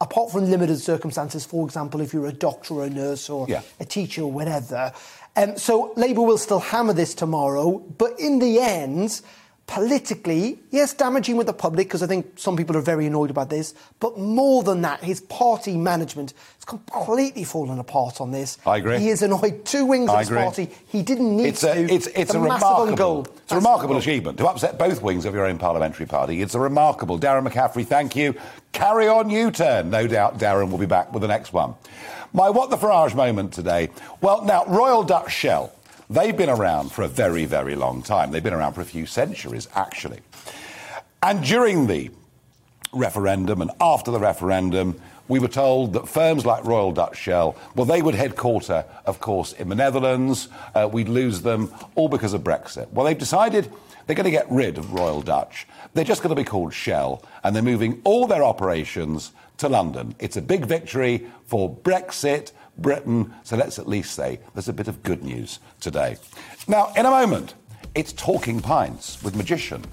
[0.01, 1.45] apart from limited circumstances.
[1.45, 3.61] For example, if you're a doctor or a nurse or yeah.
[3.79, 4.91] a teacher or whatever.
[5.37, 7.79] Um, so Labour will still hammer this tomorrow.
[7.79, 9.21] But in the end,
[9.67, 13.49] politically, yes, damaging with the public because I think some people are very annoyed about
[13.49, 13.73] this.
[13.99, 18.57] But more than that, his party management has completely fallen apart on this.
[18.65, 18.99] I agree.
[18.99, 20.41] He has annoyed two wings I of his agree.
[20.41, 20.69] party.
[20.87, 21.71] He didn't need it's to.
[21.71, 25.25] A, it's it's it's a, a remarkable, it's a remarkable achievement to upset both wings
[25.25, 26.41] of your own parliamentary party.
[26.41, 27.19] It's a remarkable.
[27.19, 28.35] Darren McCaffrey, thank you.
[28.73, 29.89] Carry on, U-turn.
[29.89, 31.75] No doubt, Darren will be back with the next one.
[32.33, 33.89] My what the Farage moment today.
[34.19, 35.71] Well, now Royal Dutch Shell.
[36.13, 38.29] They've been around for a very, very long time.
[38.29, 40.19] They've been around for a few centuries, actually.
[41.23, 42.11] And during the
[42.91, 47.87] referendum and after the referendum, we were told that firms like Royal Dutch Shell, well,
[47.87, 50.49] they would headquarter, of course, in the Netherlands.
[50.75, 52.91] Uh, we'd lose them all because of Brexit.
[52.91, 53.71] Well, they've decided
[54.05, 55.65] they're going to get rid of Royal Dutch.
[55.95, 60.13] They're just going to be called Shell, and they're moving all their operations to London.
[60.19, 64.87] It's a big victory for Brexit, Britain, so let's at least say there's a bit
[64.87, 66.17] of good news today.
[66.67, 67.55] Now, in a moment,
[67.95, 69.83] it's Talking Pints with magician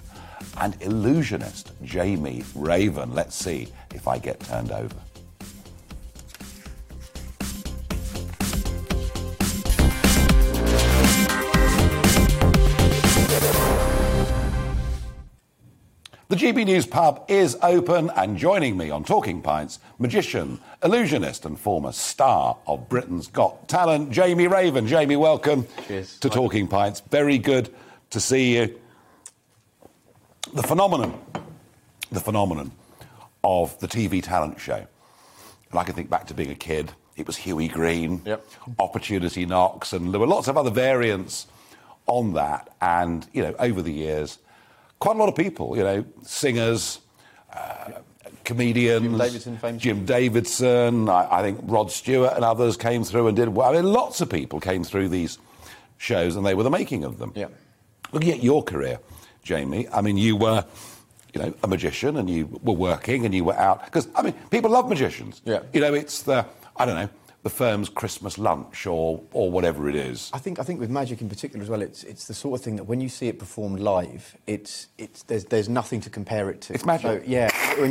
[0.59, 3.14] and illusionist Jamie Raven.
[3.14, 4.97] Let's see if I get turned over.
[16.31, 21.59] The GB News pub is open, and joining me on Talking Pints, magician, illusionist, and
[21.59, 24.87] former star of Britain's Got Talent, Jamie Raven.
[24.87, 26.21] Jamie, welcome Cheers.
[26.21, 27.01] to Talking Pints.
[27.01, 27.75] Very good
[28.11, 28.79] to see you
[30.55, 31.21] the phenomenon,
[32.12, 32.71] the phenomenon
[33.43, 34.87] of the TV talent show.
[35.73, 36.93] And I can think back to being a kid.
[37.16, 38.47] It was Hughie Green, yep.
[38.79, 41.49] Opportunity Knocks, and there were lots of other variants
[42.07, 42.73] on that.
[42.81, 44.38] And, you know, over the years,
[45.01, 47.01] quite a lot of people, you know, singers,
[47.53, 47.93] uh,
[48.45, 49.03] comedians.
[49.03, 49.83] Jim Davidson, famous.
[49.83, 53.71] Jim Davidson, I, I, think Rod Stewart and others came through and did well.
[53.71, 55.39] I mean, lots of people came through these
[55.98, 57.33] shows and they were the making of them.
[57.35, 57.48] Yeah.
[58.13, 58.98] Looking at your career,
[59.42, 59.88] Jamie.
[59.88, 60.65] I mean, you were,
[61.33, 63.85] you know, a magician and you were working and you were out.
[63.85, 65.40] Because, I mean, people love magicians.
[65.44, 65.61] Yeah.
[65.73, 66.44] You know, it's the,
[66.77, 67.09] I don't know,
[67.43, 70.31] the firm's Christmas lunch or, or whatever it is?
[70.33, 72.65] I think I think with magic in particular as well, it's it's the sort of
[72.65, 76.51] thing that when you see it performed live, it's it's there's there's nothing to compare
[76.51, 76.75] it to.
[76.75, 77.23] It's magic.
[77.23, 77.51] So, yeah,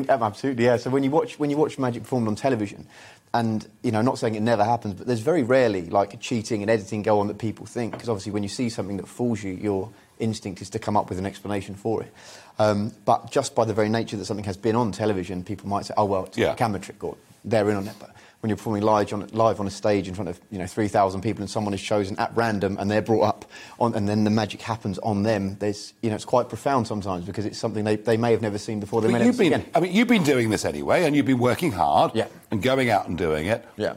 [0.09, 0.65] um, absolutely.
[0.65, 0.77] Yeah.
[0.77, 2.87] So when you watch when you watch magic performed on television,
[3.33, 6.69] and you know, not saying it never happens, but there's very rarely like cheating and
[6.69, 9.53] editing go on that people think because obviously when you see something that fools you,
[9.53, 9.89] your
[10.19, 12.13] instinct is to come up with an explanation for it.
[12.59, 15.85] Um, but just by the very nature that something has been on television, people might
[15.85, 16.51] say, "Oh well, it's Yeah.
[16.53, 17.15] a camera trick," or
[17.45, 17.95] they're in on it.
[17.99, 18.11] But
[18.41, 21.21] when you're performing live on, live on a stage in front of you know 3,000
[21.21, 23.45] people and someone is chosen at random and they're brought up
[23.79, 27.23] on, and then the magic happens on them, there's you know it's quite profound sometimes
[27.25, 29.01] because it's something they, they may have never seen before.
[29.01, 29.71] They may But never you've see been, again.
[29.75, 32.27] I mean, you've been doing this anyway, and you've been working hard Yeah.
[32.51, 33.65] and going out and doing it.
[33.77, 33.93] Yeah.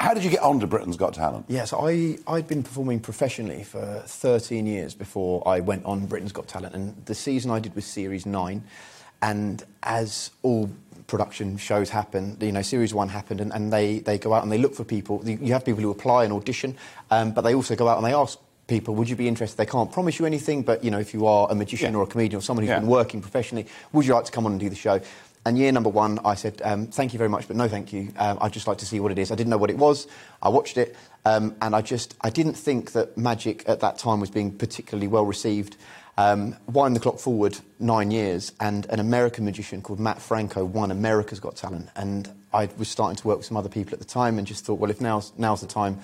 [0.00, 1.44] How did you get on to Britain's Got Talent?
[1.48, 6.48] Yes, I, I'd been performing professionally for 13 years before I went on Britain's Got
[6.48, 6.74] Talent.
[6.74, 8.64] And the season I did was Series 9.
[9.20, 10.70] And as all
[11.06, 14.50] production shows happen, you know, Series 1 happened, and, and they, they go out and
[14.50, 15.20] they look for people.
[15.28, 16.78] You have people who apply and audition,
[17.10, 18.38] um, but they also go out and they ask
[18.68, 19.58] people, would you be interested?
[19.58, 21.98] They can't promise you anything, but, you know, if you are a magician Yeah.
[21.98, 22.78] or a comedian or someone who's Yeah.
[22.78, 24.98] been working professionally, would you like to come on and do the show?
[25.46, 28.12] And year number one, I said, um, thank you very much, but no thank you.
[28.18, 29.32] Um, I'd just like to see what it is.
[29.32, 30.06] I didn't know what it was.
[30.42, 34.20] I watched it, um, and I just, I didn't think that magic at that time
[34.20, 35.76] was being particularly well received.
[36.18, 40.90] Um, wind the clock forward nine years, and an American magician called Matt Franco won
[40.90, 41.88] America's Got Talent.
[41.96, 44.66] And I was starting to work with some other people at the time and just
[44.66, 46.00] thought, well, if now's, now's the time.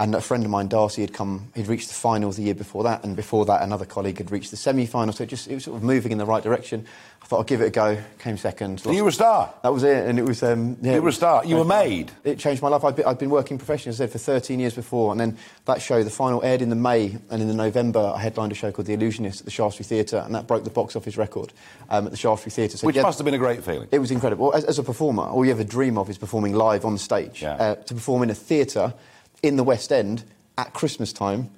[0.00, 2.84] And a friend of mine, Darcy, had come, he'd reached the finals the year before
[2.84, 5.12] that, and before that, another colleague had reached the semi final.
[5.12, 6.86] So it, just, it was sort of moving in the right direction.
[7.22, 8.82] I thought I'd give it a go, came second.
[8.86, 9.52] You were a star.
[9.62, 10.42] That was it, and it was.
[10.42, 11.44] Um, yeah, You were a star.
[11.44, 12.10] You were made.
[12.24, 12.82] It changed my life.
[12.82, 15.36] I'd been, I'd been working professionally, as I said, for 13 years before, and then
[15.66, 18.54] that show, the final, aired in the May, and in the November, I headlined a
[18.54, 21.52] show called The Illusionist at the Shaftesbury Theatre, and that broke the box office record
[21.90, 22.78] um, at the Shaftesbury Theatre.
[22.78, 23.88] So Which yeah, must have been a great feeling.
[23.92, 24.54] It was incredible.
[24.54, 27.42] As, as a performer, all you ever dream of is performing live on stage.
[27.42, 27.56] Yeah.
[27.56, 28.94] Uh, to perform in a theatre
[29.42, 30.24] in the West End
[30.58, 31.50] at Christmas time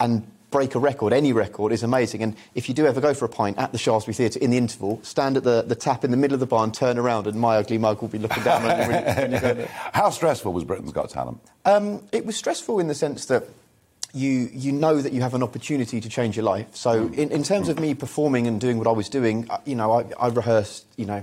[0.00, 2.22] and break a record, any record, is amazing.
[2.22, 4.56] And if you do ever go for a pint at the Shaftesbury Theatre in the
[4.56, 7.26] interval, stand at the, the tap in the middle of the bar and turn around,
[7.26, 9.66] and my ugly mug will be looking down on you when you, when you.
[9.92, 11.40] How stressful was Britain's Got Talent?
[11.64, 13.44] Um, it was stressful in the sense that
[14.14, 16.74] you you know that you have an opportunity to change your life.
[16.74, 19.74] So in, in terms of me performing and doing what I was doing, uh, you
[19.74, 21.22] know, I, I rehearsed, you know,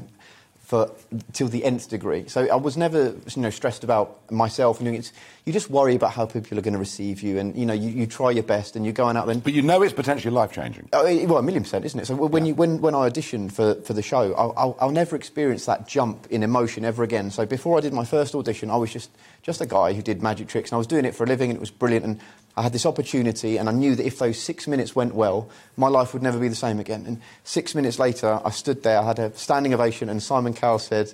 [0.66, 0.90] for
[1.32, 2.28] till the nth degree.
[2.28, 5.12] So I was never, you know, stressed about myself and doing it.
[5.46, 7.90] You just worry about how people are going to receive you, and you know, you,
[7.90, 9.40] you try your best, and you're going out then.
[9.40, 10.90] But you know it's potentially life changing.
[10.92, 12.08] Oh, well, a million percent, isn't it?
[12.08, 15.16] So when, you, when, when I auditioned for, for the show, I'll, I'll, I'll never
[15.16, 17.30] experience that jump in emotion ever again.
[17.30, 19.12] So before I did my first audition, I was just,
[19.44, 21.52] just a guy who did magic tricks, and I was doing it for a living,
[21.52, 22.06] and it was brilliant.
[22.06, 22.20] And
[22.58, 25.88] I had this opportunity, and I knew that if those six minutes went well, my
[25.88, 27.04] life would never be the same again.
[27.06, 30.80] And six minutes later, I stood there, I had a standing ovation, and Simon Cowell
[30.80, 31.14] said,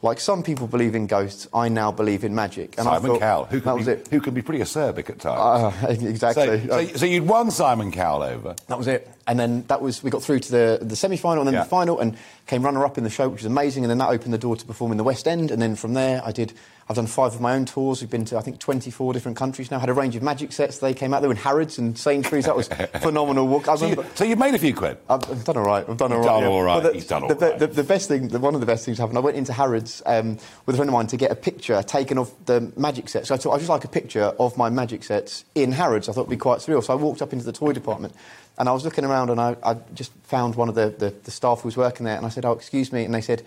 [0.00, 2.76] like some people believe in ghosts, I now believe in magic.
[2.78, 5.74] And I Simon thought, Cowell, who can, be, who can be pretty acerbic at times.
[5.84, 6.66] Uh, exactly.
[6.68, 8.54] so, so, so you'd won Simon Cowell over.
[8.68, 9.10] That was it.
[9.26, 11.64] And then that was we got through to the, the semi final and then Yeah.
[11.64, 12.16] the final and
[12.46, 13.82] came runner up in the show, which was amazing.
[13.82, 15.50] And then that opened the door to perform in the West End.
[15.50, 16.52] And then from there, I did.
[16.90, 18.00] I've done five of my own tours.
[18.00, 19.78] We've been to I think 24 different countries now.
[19.78, 20.78] Had a range of magic sets.
[20.78, 21.20] They came out.
[21.20, 22.46] They were in Harrods and Sainsbury's.
[22.46, 22.68] That was
[23.02, 23.46] phenomenal.
[23.46, 23.68] Walk.
[23.68, 24.96] I So, you, so you've made a few quid.
[25.08, 25.86] I've, I've done all right.
[25.86, 26.40] I've done all You've right.
[26.40, 26.82] done all right.
[26.82, 27.58] But He's done all the, right.
[27.58, 29.18] The, the best thing, the, one of the best things happened.
[29.18, 32.16] I went into Harrods um, with a friend of mine to get a picture taken
[32.16, 33.28] of the magic sets.
[33.28, 36.08] So I thought I'd just like a picture of my magic sets in Harrods.
[36.08, 36.82] I thought it'd be quite surreal.
[36.82, 38.14] So I walked up into the toy department.
[38.56, 41.30] And I was looking around and I, I just found one of the, the, the
[41.30, 43.04] staff who was working there and I said, oh, excuse me.
[43.04, 43.44] And they said,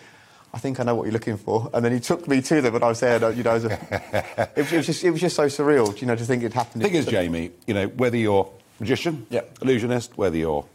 [0.54, 1.70] I think I know what you're looking for.
[1.74, 3.66] And then he took me to them and I was there, you know, it was,
[3.66, 6.44] a, it, was, it, was just, it was just so surreal, you know, to think
[6.44, 6.82] it happened.
[6.82, 8.50] The thing is, Jamie, you know, whether you're
[8.80, 9.42] magician, Yeah.
[9.62, 10.66] illusionist, whether you're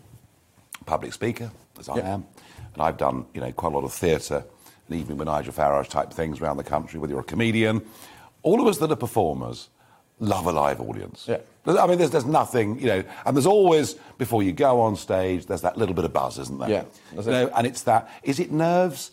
[0.86, 2.14] public speaker, as I Yeah.
[2.14, 2.24] am,
[2.74, 4.44] and I've done, you know, quite a lot of theatre
[4.88, 7.82] and evening with Nigel Farage type things around the country, whether you're a comedian,
[8.42, 9.68] all of us that are performers
[10.20, 11.26] love a live audience.
[11.28, 11.38] Yeah.
[11.66, 15.46] I mean, there's, there's nothing, you know, and there's always, before you go on stage,
[15.46, 16.70] there's that little bit of buzz, isn't there?
[16.70, 19.10] Yeah, You know, and it's that, is it nerves?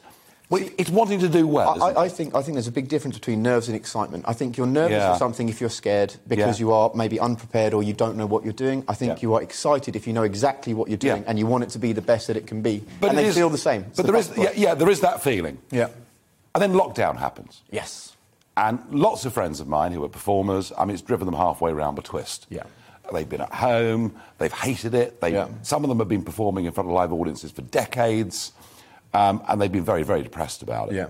[0.50, 3.18] Well, it's wanting to do well, I, I think I think there's a big difference
[3.18, 4.26] between nerves and excitement.
[4.28, 5.14] I think you're nervous Yeah.
[5.14, 6.66] for something if you're scared because Yeah.
[6.66, 8.84] you are maybe unprepared or you don't know what you're doing.
[8.88, 9.22] I think Yeah.
[9.22, 11.80] you are excited if you know exactly what you're doing and you want it to
[11.80, 12.84] be the best that it can be.
[13.00, 13.84] But and they is- feel the same.
[13.96, 15.58] But the there is, yeah, yeah, there is that feeling.
[15.72, 15.88] yeah.
[16.54, 17.62] And then lockdown happens.
[17.72, 18.16] Yes.
[18.56, 21.72] And lots of friends of mine who are performers, I mean, it's driven them halfway
[21.72, 22.46] around the twist.
[22.50, 22.64] Yeah.
[23.12, 25.20] They've been at home, they've hated it.
[25.20, 25.48] They, Yeah.
[25.64, 28.52] Some of them have been performing in front of live audiences for decades,
[29.14, 30.96] um, and they've been very, very depressed about it.
[30.96, 31.08] Yeah.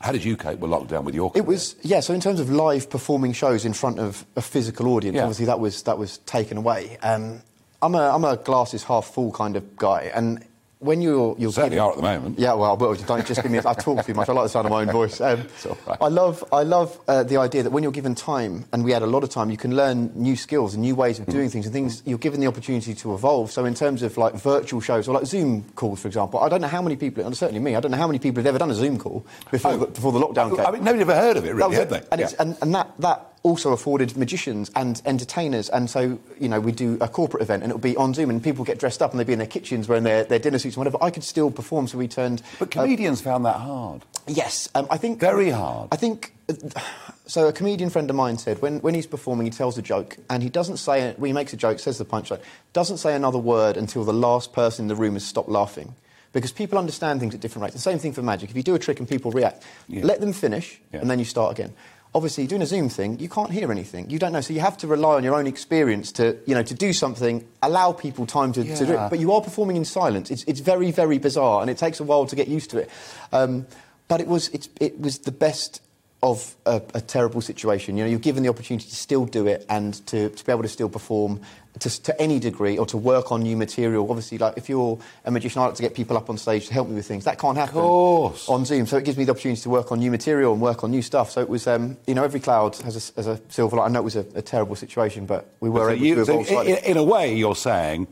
[0.00, 2.00] How did you cope with lockdown with your It was yeah.
[2.00, 5.22] So in terms of live performing shows in front of a physical audience, Yeah.
[5.22, 6.98] obviously that was that was taken away.
[7.02, 7.40] Um,
[7.80, 10.44] I'm a I'm a glasses half full kind of guy, and
[10.84, 12.38] when you're you're Certainly giving- are at the moment.
[12.38, 13.58] Yeah, well, well, don't just give me.
[13.58, 14.28] I talk too much.
[14.28, 15.20] I like the sound of my own voice.
[15.20, 15.46] Um,
[15.86, 15.98] right.
[16.00, 19.02] I love, I love uh, the idea that when you're given time, and we had
[19.02, 21.32] a lot of time, you can learn new skills and new ways of Mm.
[21.32, 23.50] doing things, and things you're given the opportunity to evolve.
[23.50, 26.60] So, in terms of like virtual shows or like Zoom calls, for example, I don't
[26.60, 28.58] know how many people, and certainly me, I don't know how many people have ever
[28.58, 29.76] done a Zoom call before, Oh.
[29.78, 30.66] the, before the lockdown came.
[30.66, 32.02] I mean, nobody ever heard of it, really, was had they?
[32.12, 32.26] And, Yeah.
[32.26, 35.68] it's, and, and that, that also afforded magicians and entertainers.
[35.68, 38.42] And so, you know, we do a corporate event and it'll be on Zoom and
[38.42, 40.74] people get dressed up and they'd be in their kitchens wearing their, their dinner suits
[40.76, 40.98] and whatever.
[41.02, 42.42] I could still perform, so we turned.
[42.58, 44.02] But comedians found that hard.
[44.26, 45.20] Yes, um, I think.
[45.20, 45.90] Very hard.
[45.92, 46.32] I think.
[46.48, 46.54] uh,
[47.26, 50.18] So, a comedian friend of mine said when, when he's performing, he tells a joke
[50.28, 52.38] and he doesn't say, when he makes a joke, says the punchline,
[52.74, 55.94] doesn't say another word until the last person in the room has stopped laughing.
[56.34, 57.74] Because people understand things at different rates.
[57.74, 58.50] The same thing for magic.
[58.50, 60.04] If you do a trick and people react, Yeah.
[60.04, 61.00] let them finish Yeah.
[61.00, 61.72] and then you start again.
[62.14, 64.08] Obviously, doing a Zoom thing, you can't hear anything.
[64.08, 66.62] You don't know, so you have to rely on your own experience to, you know,
[66.62, 69.10] to do something, allow people time to, to do it.
[69.10, 70.30] But you are performing in silence.
[70.30, 72.90] It's, it's very, very bizarre, and it takes a while to get used to it.
[73.32, 73.66] Um,
[74.06, 75.82] but it was, it's, it was the best
[76.22, 77.96] of a, a terrible situation.
[77.96, 80.62] You know, you're given the opportunity to still do it and to, to be able
[80.62, 81.40] to still perform
[81.80, 84.08] to, to any degree or to work on new material.
[84.08, 86.72] Obviously, like if you're a magician, I like to get people up on stage to
[86.72, 87.24] help me with things.
[87.24, 88.86] That can't happen on Zoom.
[88.86, 91.02] So it gives me the opportunity to work on new material and work on new
[91.02, 91.30] stuff.
[91.32, 93.86] So it was, um, you know, every cloud has a, has a silver light.
[93.86, 96.24] I know it was a, a terrible situation, but we were So able you- to
[96.26, 96.72] so evolve slightly.
[96.72, 98.06] in, in a way, you're saying,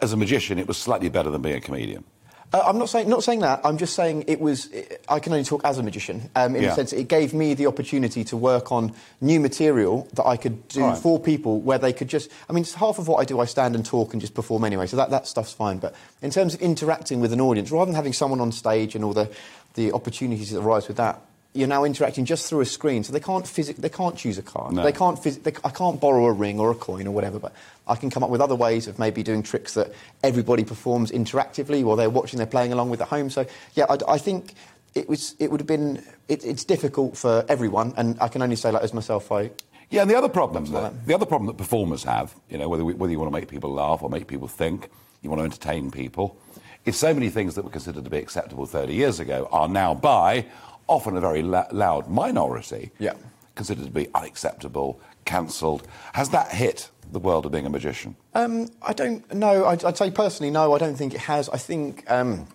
[0.00, 2.04] as a magician, it was slightly better than being a comedian.
[2.52, 3.60] Uh, I'm not saying not saying that.
[3.64, 4.68] I'm just saying it was.
[5.08, 6.30] I can only talk as a magician.
[6.36, 6.68] Um, in Yeah.
[6.70, 8.92] the sense, it gave me the opportunity to work on
[9.22, 10.98] new material that I could do right.
[10.98, 12.30] for people, where they could just.
[12.50, 13.40] I mean, it's half of what I do.
[13.40, 15.78] I stand and talk and just perform anyway, so that, that stuff's fine.
[15.78, 19.04] But in terms of interacting with an audience, rather than having someone on stage and
[19.04, 19.30] all the
[19.74, 21.20] the opportunities that arise with that.
[21.54, 24.42] You're now interacting just through a screen, so they can't physic- they can't choose a
[24.42, 24.72] card.
[24.72, 24.82] No.
[24.82, 27.52] They can't phys- they, I can't borrow a ring or a coin or whatever, but
[27.86, 29.92] I can come up with other ways of maybe doing tricks that
[30.22, 33.28] everybody performs interactively while they're watching, they're playing along with at home.
[33.28, 33.44] So,
[33.74, 34.54] yeah, I, I think
[34.94, 38.56] it, was, it would have been, it, it's difficult for everyone, and I can only
[38.56, 39.50] say, like, as myself, I,
[39.90, 41.06] Yeah, and the other problem, that, that.
[41.06, 43.48] the other problem that performers have, you know, whether, we, whether you want to make
[43.50, 44.88] people laugh or make people think,
[45.20, 46.38] you want to entertain people,
[46.86, 49.92] is so many things that were considered to be acceptable 30 years ago are now
[49.94, 50.46] by
[50.92, 53.14] often a very la- loud minority Yeah.
[53.54, 55.86] considered to be unacceptable, cancelled.
[56.14, 58.16] Has that hit the world of being a magician?
[58.34, 59.66] Um, I don't know.
[59.66, 60.74] I'd, I'd say personally, no.
[60.74, 61.48] I don't think it has.
[61.48, 62.46] I think um,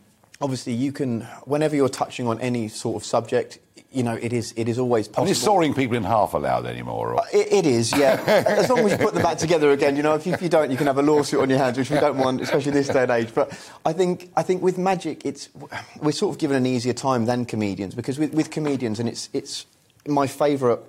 [0.41, 3.59] obviously you can, whenever you're touching on any sort of subject,
[3.91, 5.23] you know, it is it is always I possible.
[5.25, 7.13] mean, is sawing people in half allowed anymore?
[7.15, 7.23] Or?
[7.33, 8.21] It, it is, yeah.
[8.47, 10.13] as long as you put them back together again, you know.
[10.15, 11.99] If you, if you don't, you can have a lawsuit on your hands, which we
[11.99, 13.33] don't want, especially this day and age.
[13.33, 13.51] But
[13.85, 15.49] I think, I think with magic, it's
[16.01, 19.29] we're sort of given an easier time than comedians because with, with comedians, and it's
[19.33, 19.65] it's
[20.05, 20.79] my favourite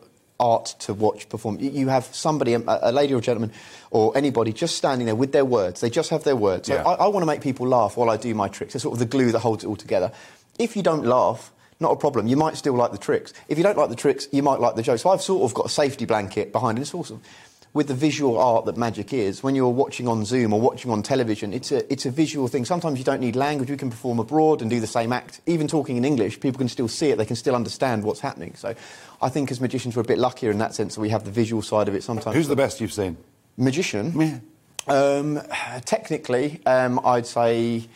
[0.41, 1.59] art to watch perform.
[1.61, 3.53] You- have somebody, a, a lady or a gentleman,
[3.91, 5.81] or anybody, just standing there with their words.
[5.81, 6.69] They just have their words.
[6.69, 6.83] So Yeah.
[6.85, 8.75] I, I want to make people laugh while I do my tricks.
[8.75, 10.13] It's sort of the glue that holds it all together.
[10.59, 12.27] If you don't laugh, not a problem.
[12.27, 13.33] You might still like the tricks.
[13.49, 15.03] If you don't like the tricks, you might like the jokes.
[15.03, 16.83] So I've sort of got a safety blanket behind it.
[16.83, 17.23] It's awesome.
[17.75, 21.03] With the visual art that magic is, when you're watching on Zoom or watching on
[21.03, 22.65] television, it's a, it's a visual thing.
[22.65, 23.71] Sometimes you don't need language.
[23.71, 25.43] We can perform abroad and do the same act.
[25.47, 27.19] Even talking in English, people can still see it.
[27.19, 28.55] They can still understand what's happening.
[28.57, 28.75] So
[29.21, 31.31] I think as magicians, we're a bit luckier in that sense that we have the
[31.31, 32.35] visual side of it sometimes.
[32.35, 33.19] Who's the best you've seen?
[33.59, 34.19] magician?
[34.19, 34.39] Yeah.
[34.87, 35.43] Um,
[35.85, 37.87] technically, um, I'd say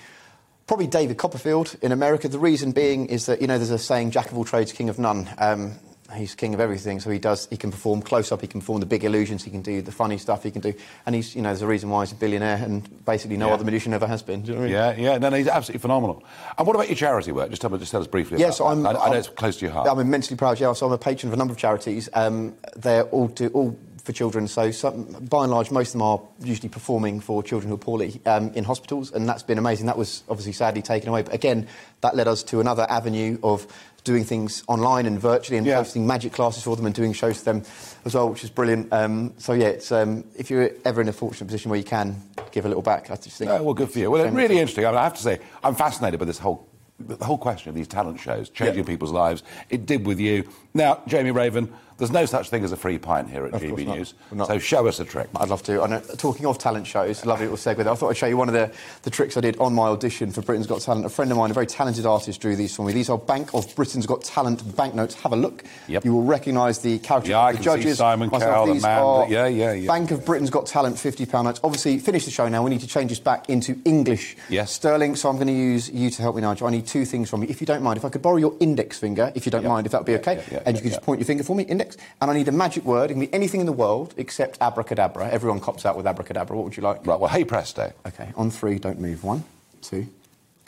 [0.72, 2.28] probably David Copperfield in America.
[2.28, 4.88] The reason being is that you know there's a saying, "Jack of all trades, king
[4.88, 5.72] of none." Um,
[6.16, 7.46] he's king of everything, so he does.
[7.50, 8.40] He can perform close up.
[8.40, 9.44] He can perform the big illusions.
[9.44, 10.42] He can do the funny stuff.
[10.44, 10.72] He can do,
[11.04, 13.52] and he's you know there's a reason why he's a billionaire, and basically no Yeah.
[13.54, 14.40] other magician ever has been.
[14.40, 14.72] Do you know I mean?
[14.72, 16.24] Yeah, yeah, no, no, he's absolutely phenomenal.
[16.56, 17.50] And what about your charity work?
[17.50, 18.38] Just tell, me, just tell us briefly.
[18.38, 18.86] Yes, about I'm.
[18.86, 19.88] I, I know I'm- it's close to your heart.
[19.90, 20.58] I'm immensely proud.
[20.58, 22.08] Yeah, so I'm a patron of a number of charities.
[22.14, 24.48] Um, they're all do, all for children.
[24.48, 27.78] So some, by and large, most of them are usually performing for children who are
[27.78, 29.86] poorly um, in hospitals, and that's been amazing.
[29.86, 31.68] That was obviously sadly taken away, but again,
[32.00, 33.66] that led us to another avenue of
[34.04, 35.76] doing things online and virtually and Yeah.
[35.76, 37.62] hosting magic classes for them and doing shows for them
[38.04, 38.92] as well, which is brilliant.
[38.92, 42.20] Um, so yeah, it's, um, if you're ever in a fortunate position where you can
[42.50, 43.50] give a little back, I just think.
[43.52, 44.10] Oh, well, good for you.
[44.10, 44.86] Well, Shame really it's- interesting.
[44.86, 46.66] I, mean, I have to say, I'm fascinated by this whole
[46.98, 48.84] the whole question of these talent shows changing Yeah.
[48.84, 49.42] people's lives.
[49.70, 50.44] It did with you.
[50.72, 51.72] Now, Jamie Raven,
[52.02, 53.96] there's no such thing as a free pint here at Of GB not.
[53.96, 54.14] News.
[54.32, 54.48] Not.
[54.48, 55.28] So show us a trick.
[55.36, 55.80] I'd love to.
[55.80, 57.90] I know, talking of talent shows, lovely little segue there.
[57.90, 58.72] I thought I'd show you one of the,
[59.02, 61.06] the tricks I did on my audition for Britain's Got Talent.
[61.06, 62.92] A friend of mine, a very talented artist, drew these for me.
[62.92, 65.14] These are Bank of Britain's Got Talent banknotes.
[65.22, 65.62] Have a look.
[65.86, 66.04] Yep.
[66.04, 67.98] You will recognise the characters Yeah, I the can see judges.
[67.98, 69.86] Simon Cowell, the man are yeah, yeah, yeah.
[69.86, 71.60] Bank of Britain's Got Talent £50 notes.
[71.62, 72.64] Obviously, finish the show now.
[72.64, 74.72] We need to change this back into English Yes.
[74.72, 75.14] sterling.
[75.14, 76.66] So I'm going to use you to help me, Nigel.
[76.66, 77.48] I need two things from you.
[77.48, 79.86] If you don't mind, if I could borrow your index finger, if you don't mind,
[79.86, 80.42] if that would be okay.
[80.66, 81.91] and you could just point your finger for me, index.
[82.20, 83.10] And I need a magic word.
[83.10, 85.28] It can be anything in the world except abracadabra.
[85.30, 86.56] Everyone cops out with abracadabra.
[86.56, 87.06] What would you like?
[87.06, 87.92] Right, well, hey presto.
[88.06, 89.24] Okay, on three, don't move.
[89.24, 89.44] One,
[89.80, 90.06] two,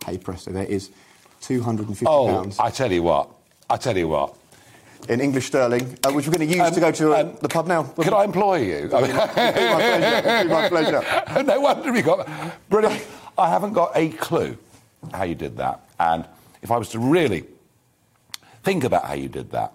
[0.06, 0.90] Hey, presto, there is
[1.42, 3.28] 250 Oh, pounds I tell you what.
[3.70, 4.34] I tell you what.
[5.08, 7.36] in English sterling, uh, which we're going to use Um, to go to uh, um,
[7.42, 7.82] the pub now.
[7.84, 8.90] Could I employ you?
[8.94, 10.44] I mean, It'd be my pleasure.
[10.44, 11.42] Be my pleasure.
[11.44, 12.28] no wonder we got
[12.70, 13.04] brilliant.
[13.36, 14.56] I haven't got a clue
[15.12, 16.24] how you did that, and
[16.62, 17.44] if I was to really
[18.62, 19.72] think about how you did that,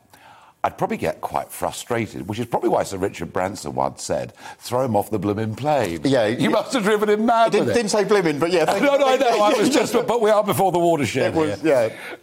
[0.64, 4.84] I'd probably get quite frustrated, which is probably why Sir Richard Branson once said, "Throw
[4.84, 7.90] him off the blooming plane." Yeah, you you- must have driven him mad Didn't, didn't
[7.90, 8.66] say blimmin', but yeah.
[8.66, 9.42] thank- no, no, I know.
[9.42, 11.34] I was just, but we are before the watershed.
[11.34, 11.90] It was, here.
[11.90, 12.16] yeah.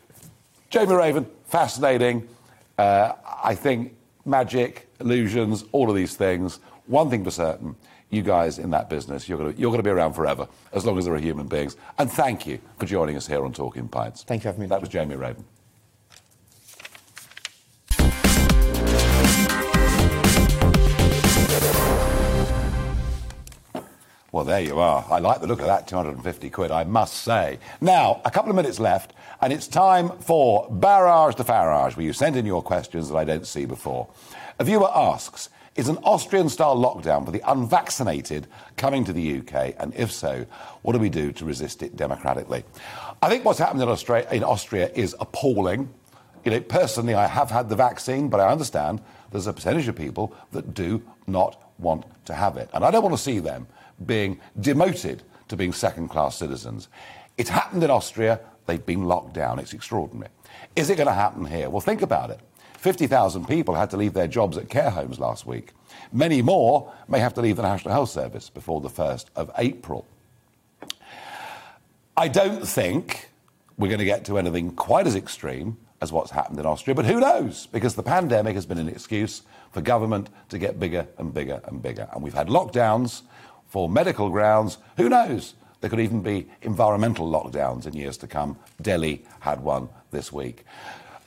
[0.69, 2.29] Jamie Raven, fascinating.
[2.77, 3.13] Uh,
[3.43, 3.95] I think
[4.27, 6.59] magic, illusions, all of these things.
[6.87, 7.75] One thing for certain,
[8.11, 10.85] you guys in that business, you're going to, you're going to be around forever, as
[10.85, 11.77] long as there are human beings.
[11.99, 14.25] And thank you for joining us here on Talking Pints.
[14.25, 14.67] Thank you for having me.
[14.67, 15.45] That was Jamie Raven.
[24.37, 25.03] Well, there you are.
[25.11, 27.59] I like the look of that 250 quid, I must say.
[27.81, 32.13] Now, a couple of minutes left, and it's time for Barrage to Farage, where you
[32.13, 34.09] send in your questions that I don't see before.
[34.59, 39.75] A viewer asks Is an Austrian style lockdown for the unvaccinated coming to the UK?
[39.79, 40.45] And if so,
[40.83, 42.63] what do we do to resist it democratically?
[43.23, 45.89] I think what's happened in Austria, in Austria is appalling.
[46.45, 49.01] You know, personally, I have had the vaccine, but I understand
[49.33, 52.69] there's a percentage of people that do not want to have it.
[52.75, 53.67] And I don't want to see them
[54.05, 56.89] being demoted to being second class citizens.
[57.39, 59.59] It's happened in Austria, they've been locked down.
[59.59, 60.31] It's extraordinary.
[60.75, 61.71] Is it going to happen here?
[61.71, 62.41] Well, think about it.
[62.79, 65.73] 50,000 people had to leave their jobs at care homes last week.
[66.13, 70.07] Many more may have to leave the National Health Service before the 1st of April.
[72.17, 73.31] I don't think
[73.77, 77.07] we're going to get to anything quite as extreme as what's happened in Austria, but
[77.07, 77.67] who knows?
[77.67, 79.43] Because the pandemic has been an excuse
[79.73, 82.09] for government to get bigger and bigger and bigger.
[82.13, 83.23] And we've had lockdowns
[83.77, 84.79] for medical grounds.
[84.97, 85.53] Who knows?
[85.83, 88.57] There could even be environmental lockdowns in years to come.
[88.81, 90.65] Delhi had one this week.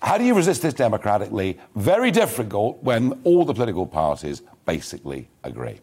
[0.02, 1.60] How do you resist this democratically?
[1.76, 5.80] Very difficult when all the political parties basically agree.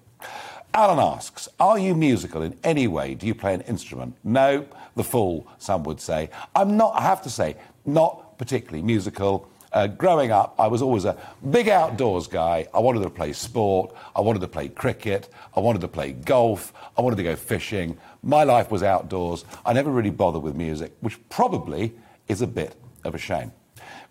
[0.75, 3.15] Alan asks, Are you musical in any way?
[3.15, 4.17] Do you play an instrument?
[4.25, 6.31] No, the fool, some would say.
[6.57, 7.55] I'm not, I have to say,
[7.85, 9.49] not particularly musical.
[9.77, 11.19] Uh, growing up, I was always a
[11.51, 12.67] big outdoors guy.
[12.73, 13.95] I wanted to play sport.
[14.17, 15.29] I wanted to play cricket.
[15.55, 16.73] I wanted to play golf.
[16.97, 17.99] I wanted to go fishing.
[18.23, 19.45] My life was outdoors.
[19.67, 21.93] I never really bothered with music, which probably
[22.27, 22.75] is a bit
[23.05, 23.53] of a shame.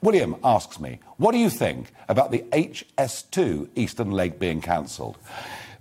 [0.03, 5.17] William asks me, What do you think about the HS2 Eastern leg being cancelled?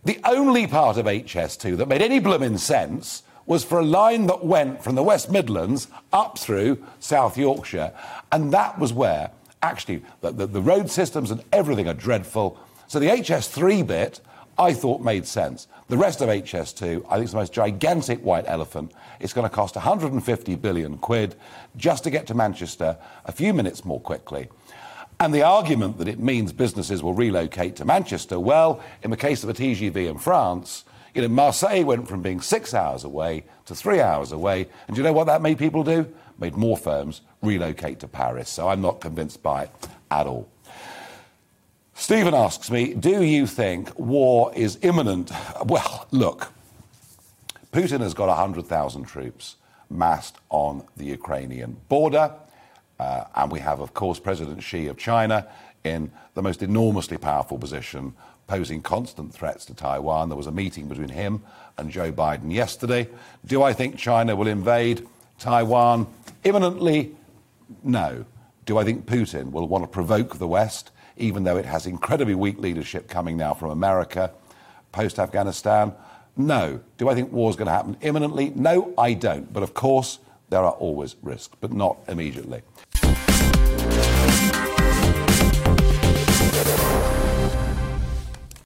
[0.03, 4.47] The only part of HS2 that made any blooming sense was for a line that
[4.47, 7.93] went from the West Midlands up through South Yorkshire.
[8.33, 9.31] And that was where,
[9.65, 12.59] actually, the, the, the road systems and everything are dreadful.
[12.87, 14.21] So the HS3 bit,
[14.59, 15.67] I thought made sense.
[15.89, 18.93] The rest of HS2, I think, is the most gigantic white elephant.
[19.21, 21.35] It's going to cost 150 billion quid
[21.77, 24.49] just to get to Manchester a few minutes more quickly.
[25.19, 29.45] And the argument that it means businesses will relocate to Manchester, well, in the case
[29.45, 30.85] of a TGV in France,
[31.15, 34.67] you know, Marseille went from being six hours away to three hours away.
[34.87, 36.13] And do you know what that made people do?
[36.39, 38.51] Made more firms relocate to Paris.
[38.51, 39.71] So I'm not convinced by it
[40.11, 40.49] at all.
[41.95, 45.31] Stephen asks me, do you think war is imminent?
[45.65, 46.53] Well, look,
[47.73, 49.57] Putin has got 100,000 troops
[49.89, 52.33] massed on the Ukrainian border.
[52.99, 55.47] Uh, and we have, of course, President Xi of China
[55.83, 58.15] in the most enormously powerful position,
[58.47, 60.29] posing constant threats to Taiwan.
[60.29, 61.43] There was a meeting between him
[61.79, 63.09] and Joe Biden yesterday.
[63.45, 65.07] Do I think China will invade
[65.39, 66.07] Taiwan
[66.45, 67.17] imminently?
[67.83, 68.25] No.
[68.67, 72.35] Do I think Putin will want to provoke the West, even though it has incredibly
[72.35, 74.31] weak leadership coming now from America
[74.93, 75.93] post Afghanistan?
[76.37, 76.81] No.
[76.99, 78.53] Do I think war is going to happen imminently?
[78.55, 79.53] No, I don't.
[79.53, 80.19] But of course,
[80.49, 82.63] there are always risks, but not immediately.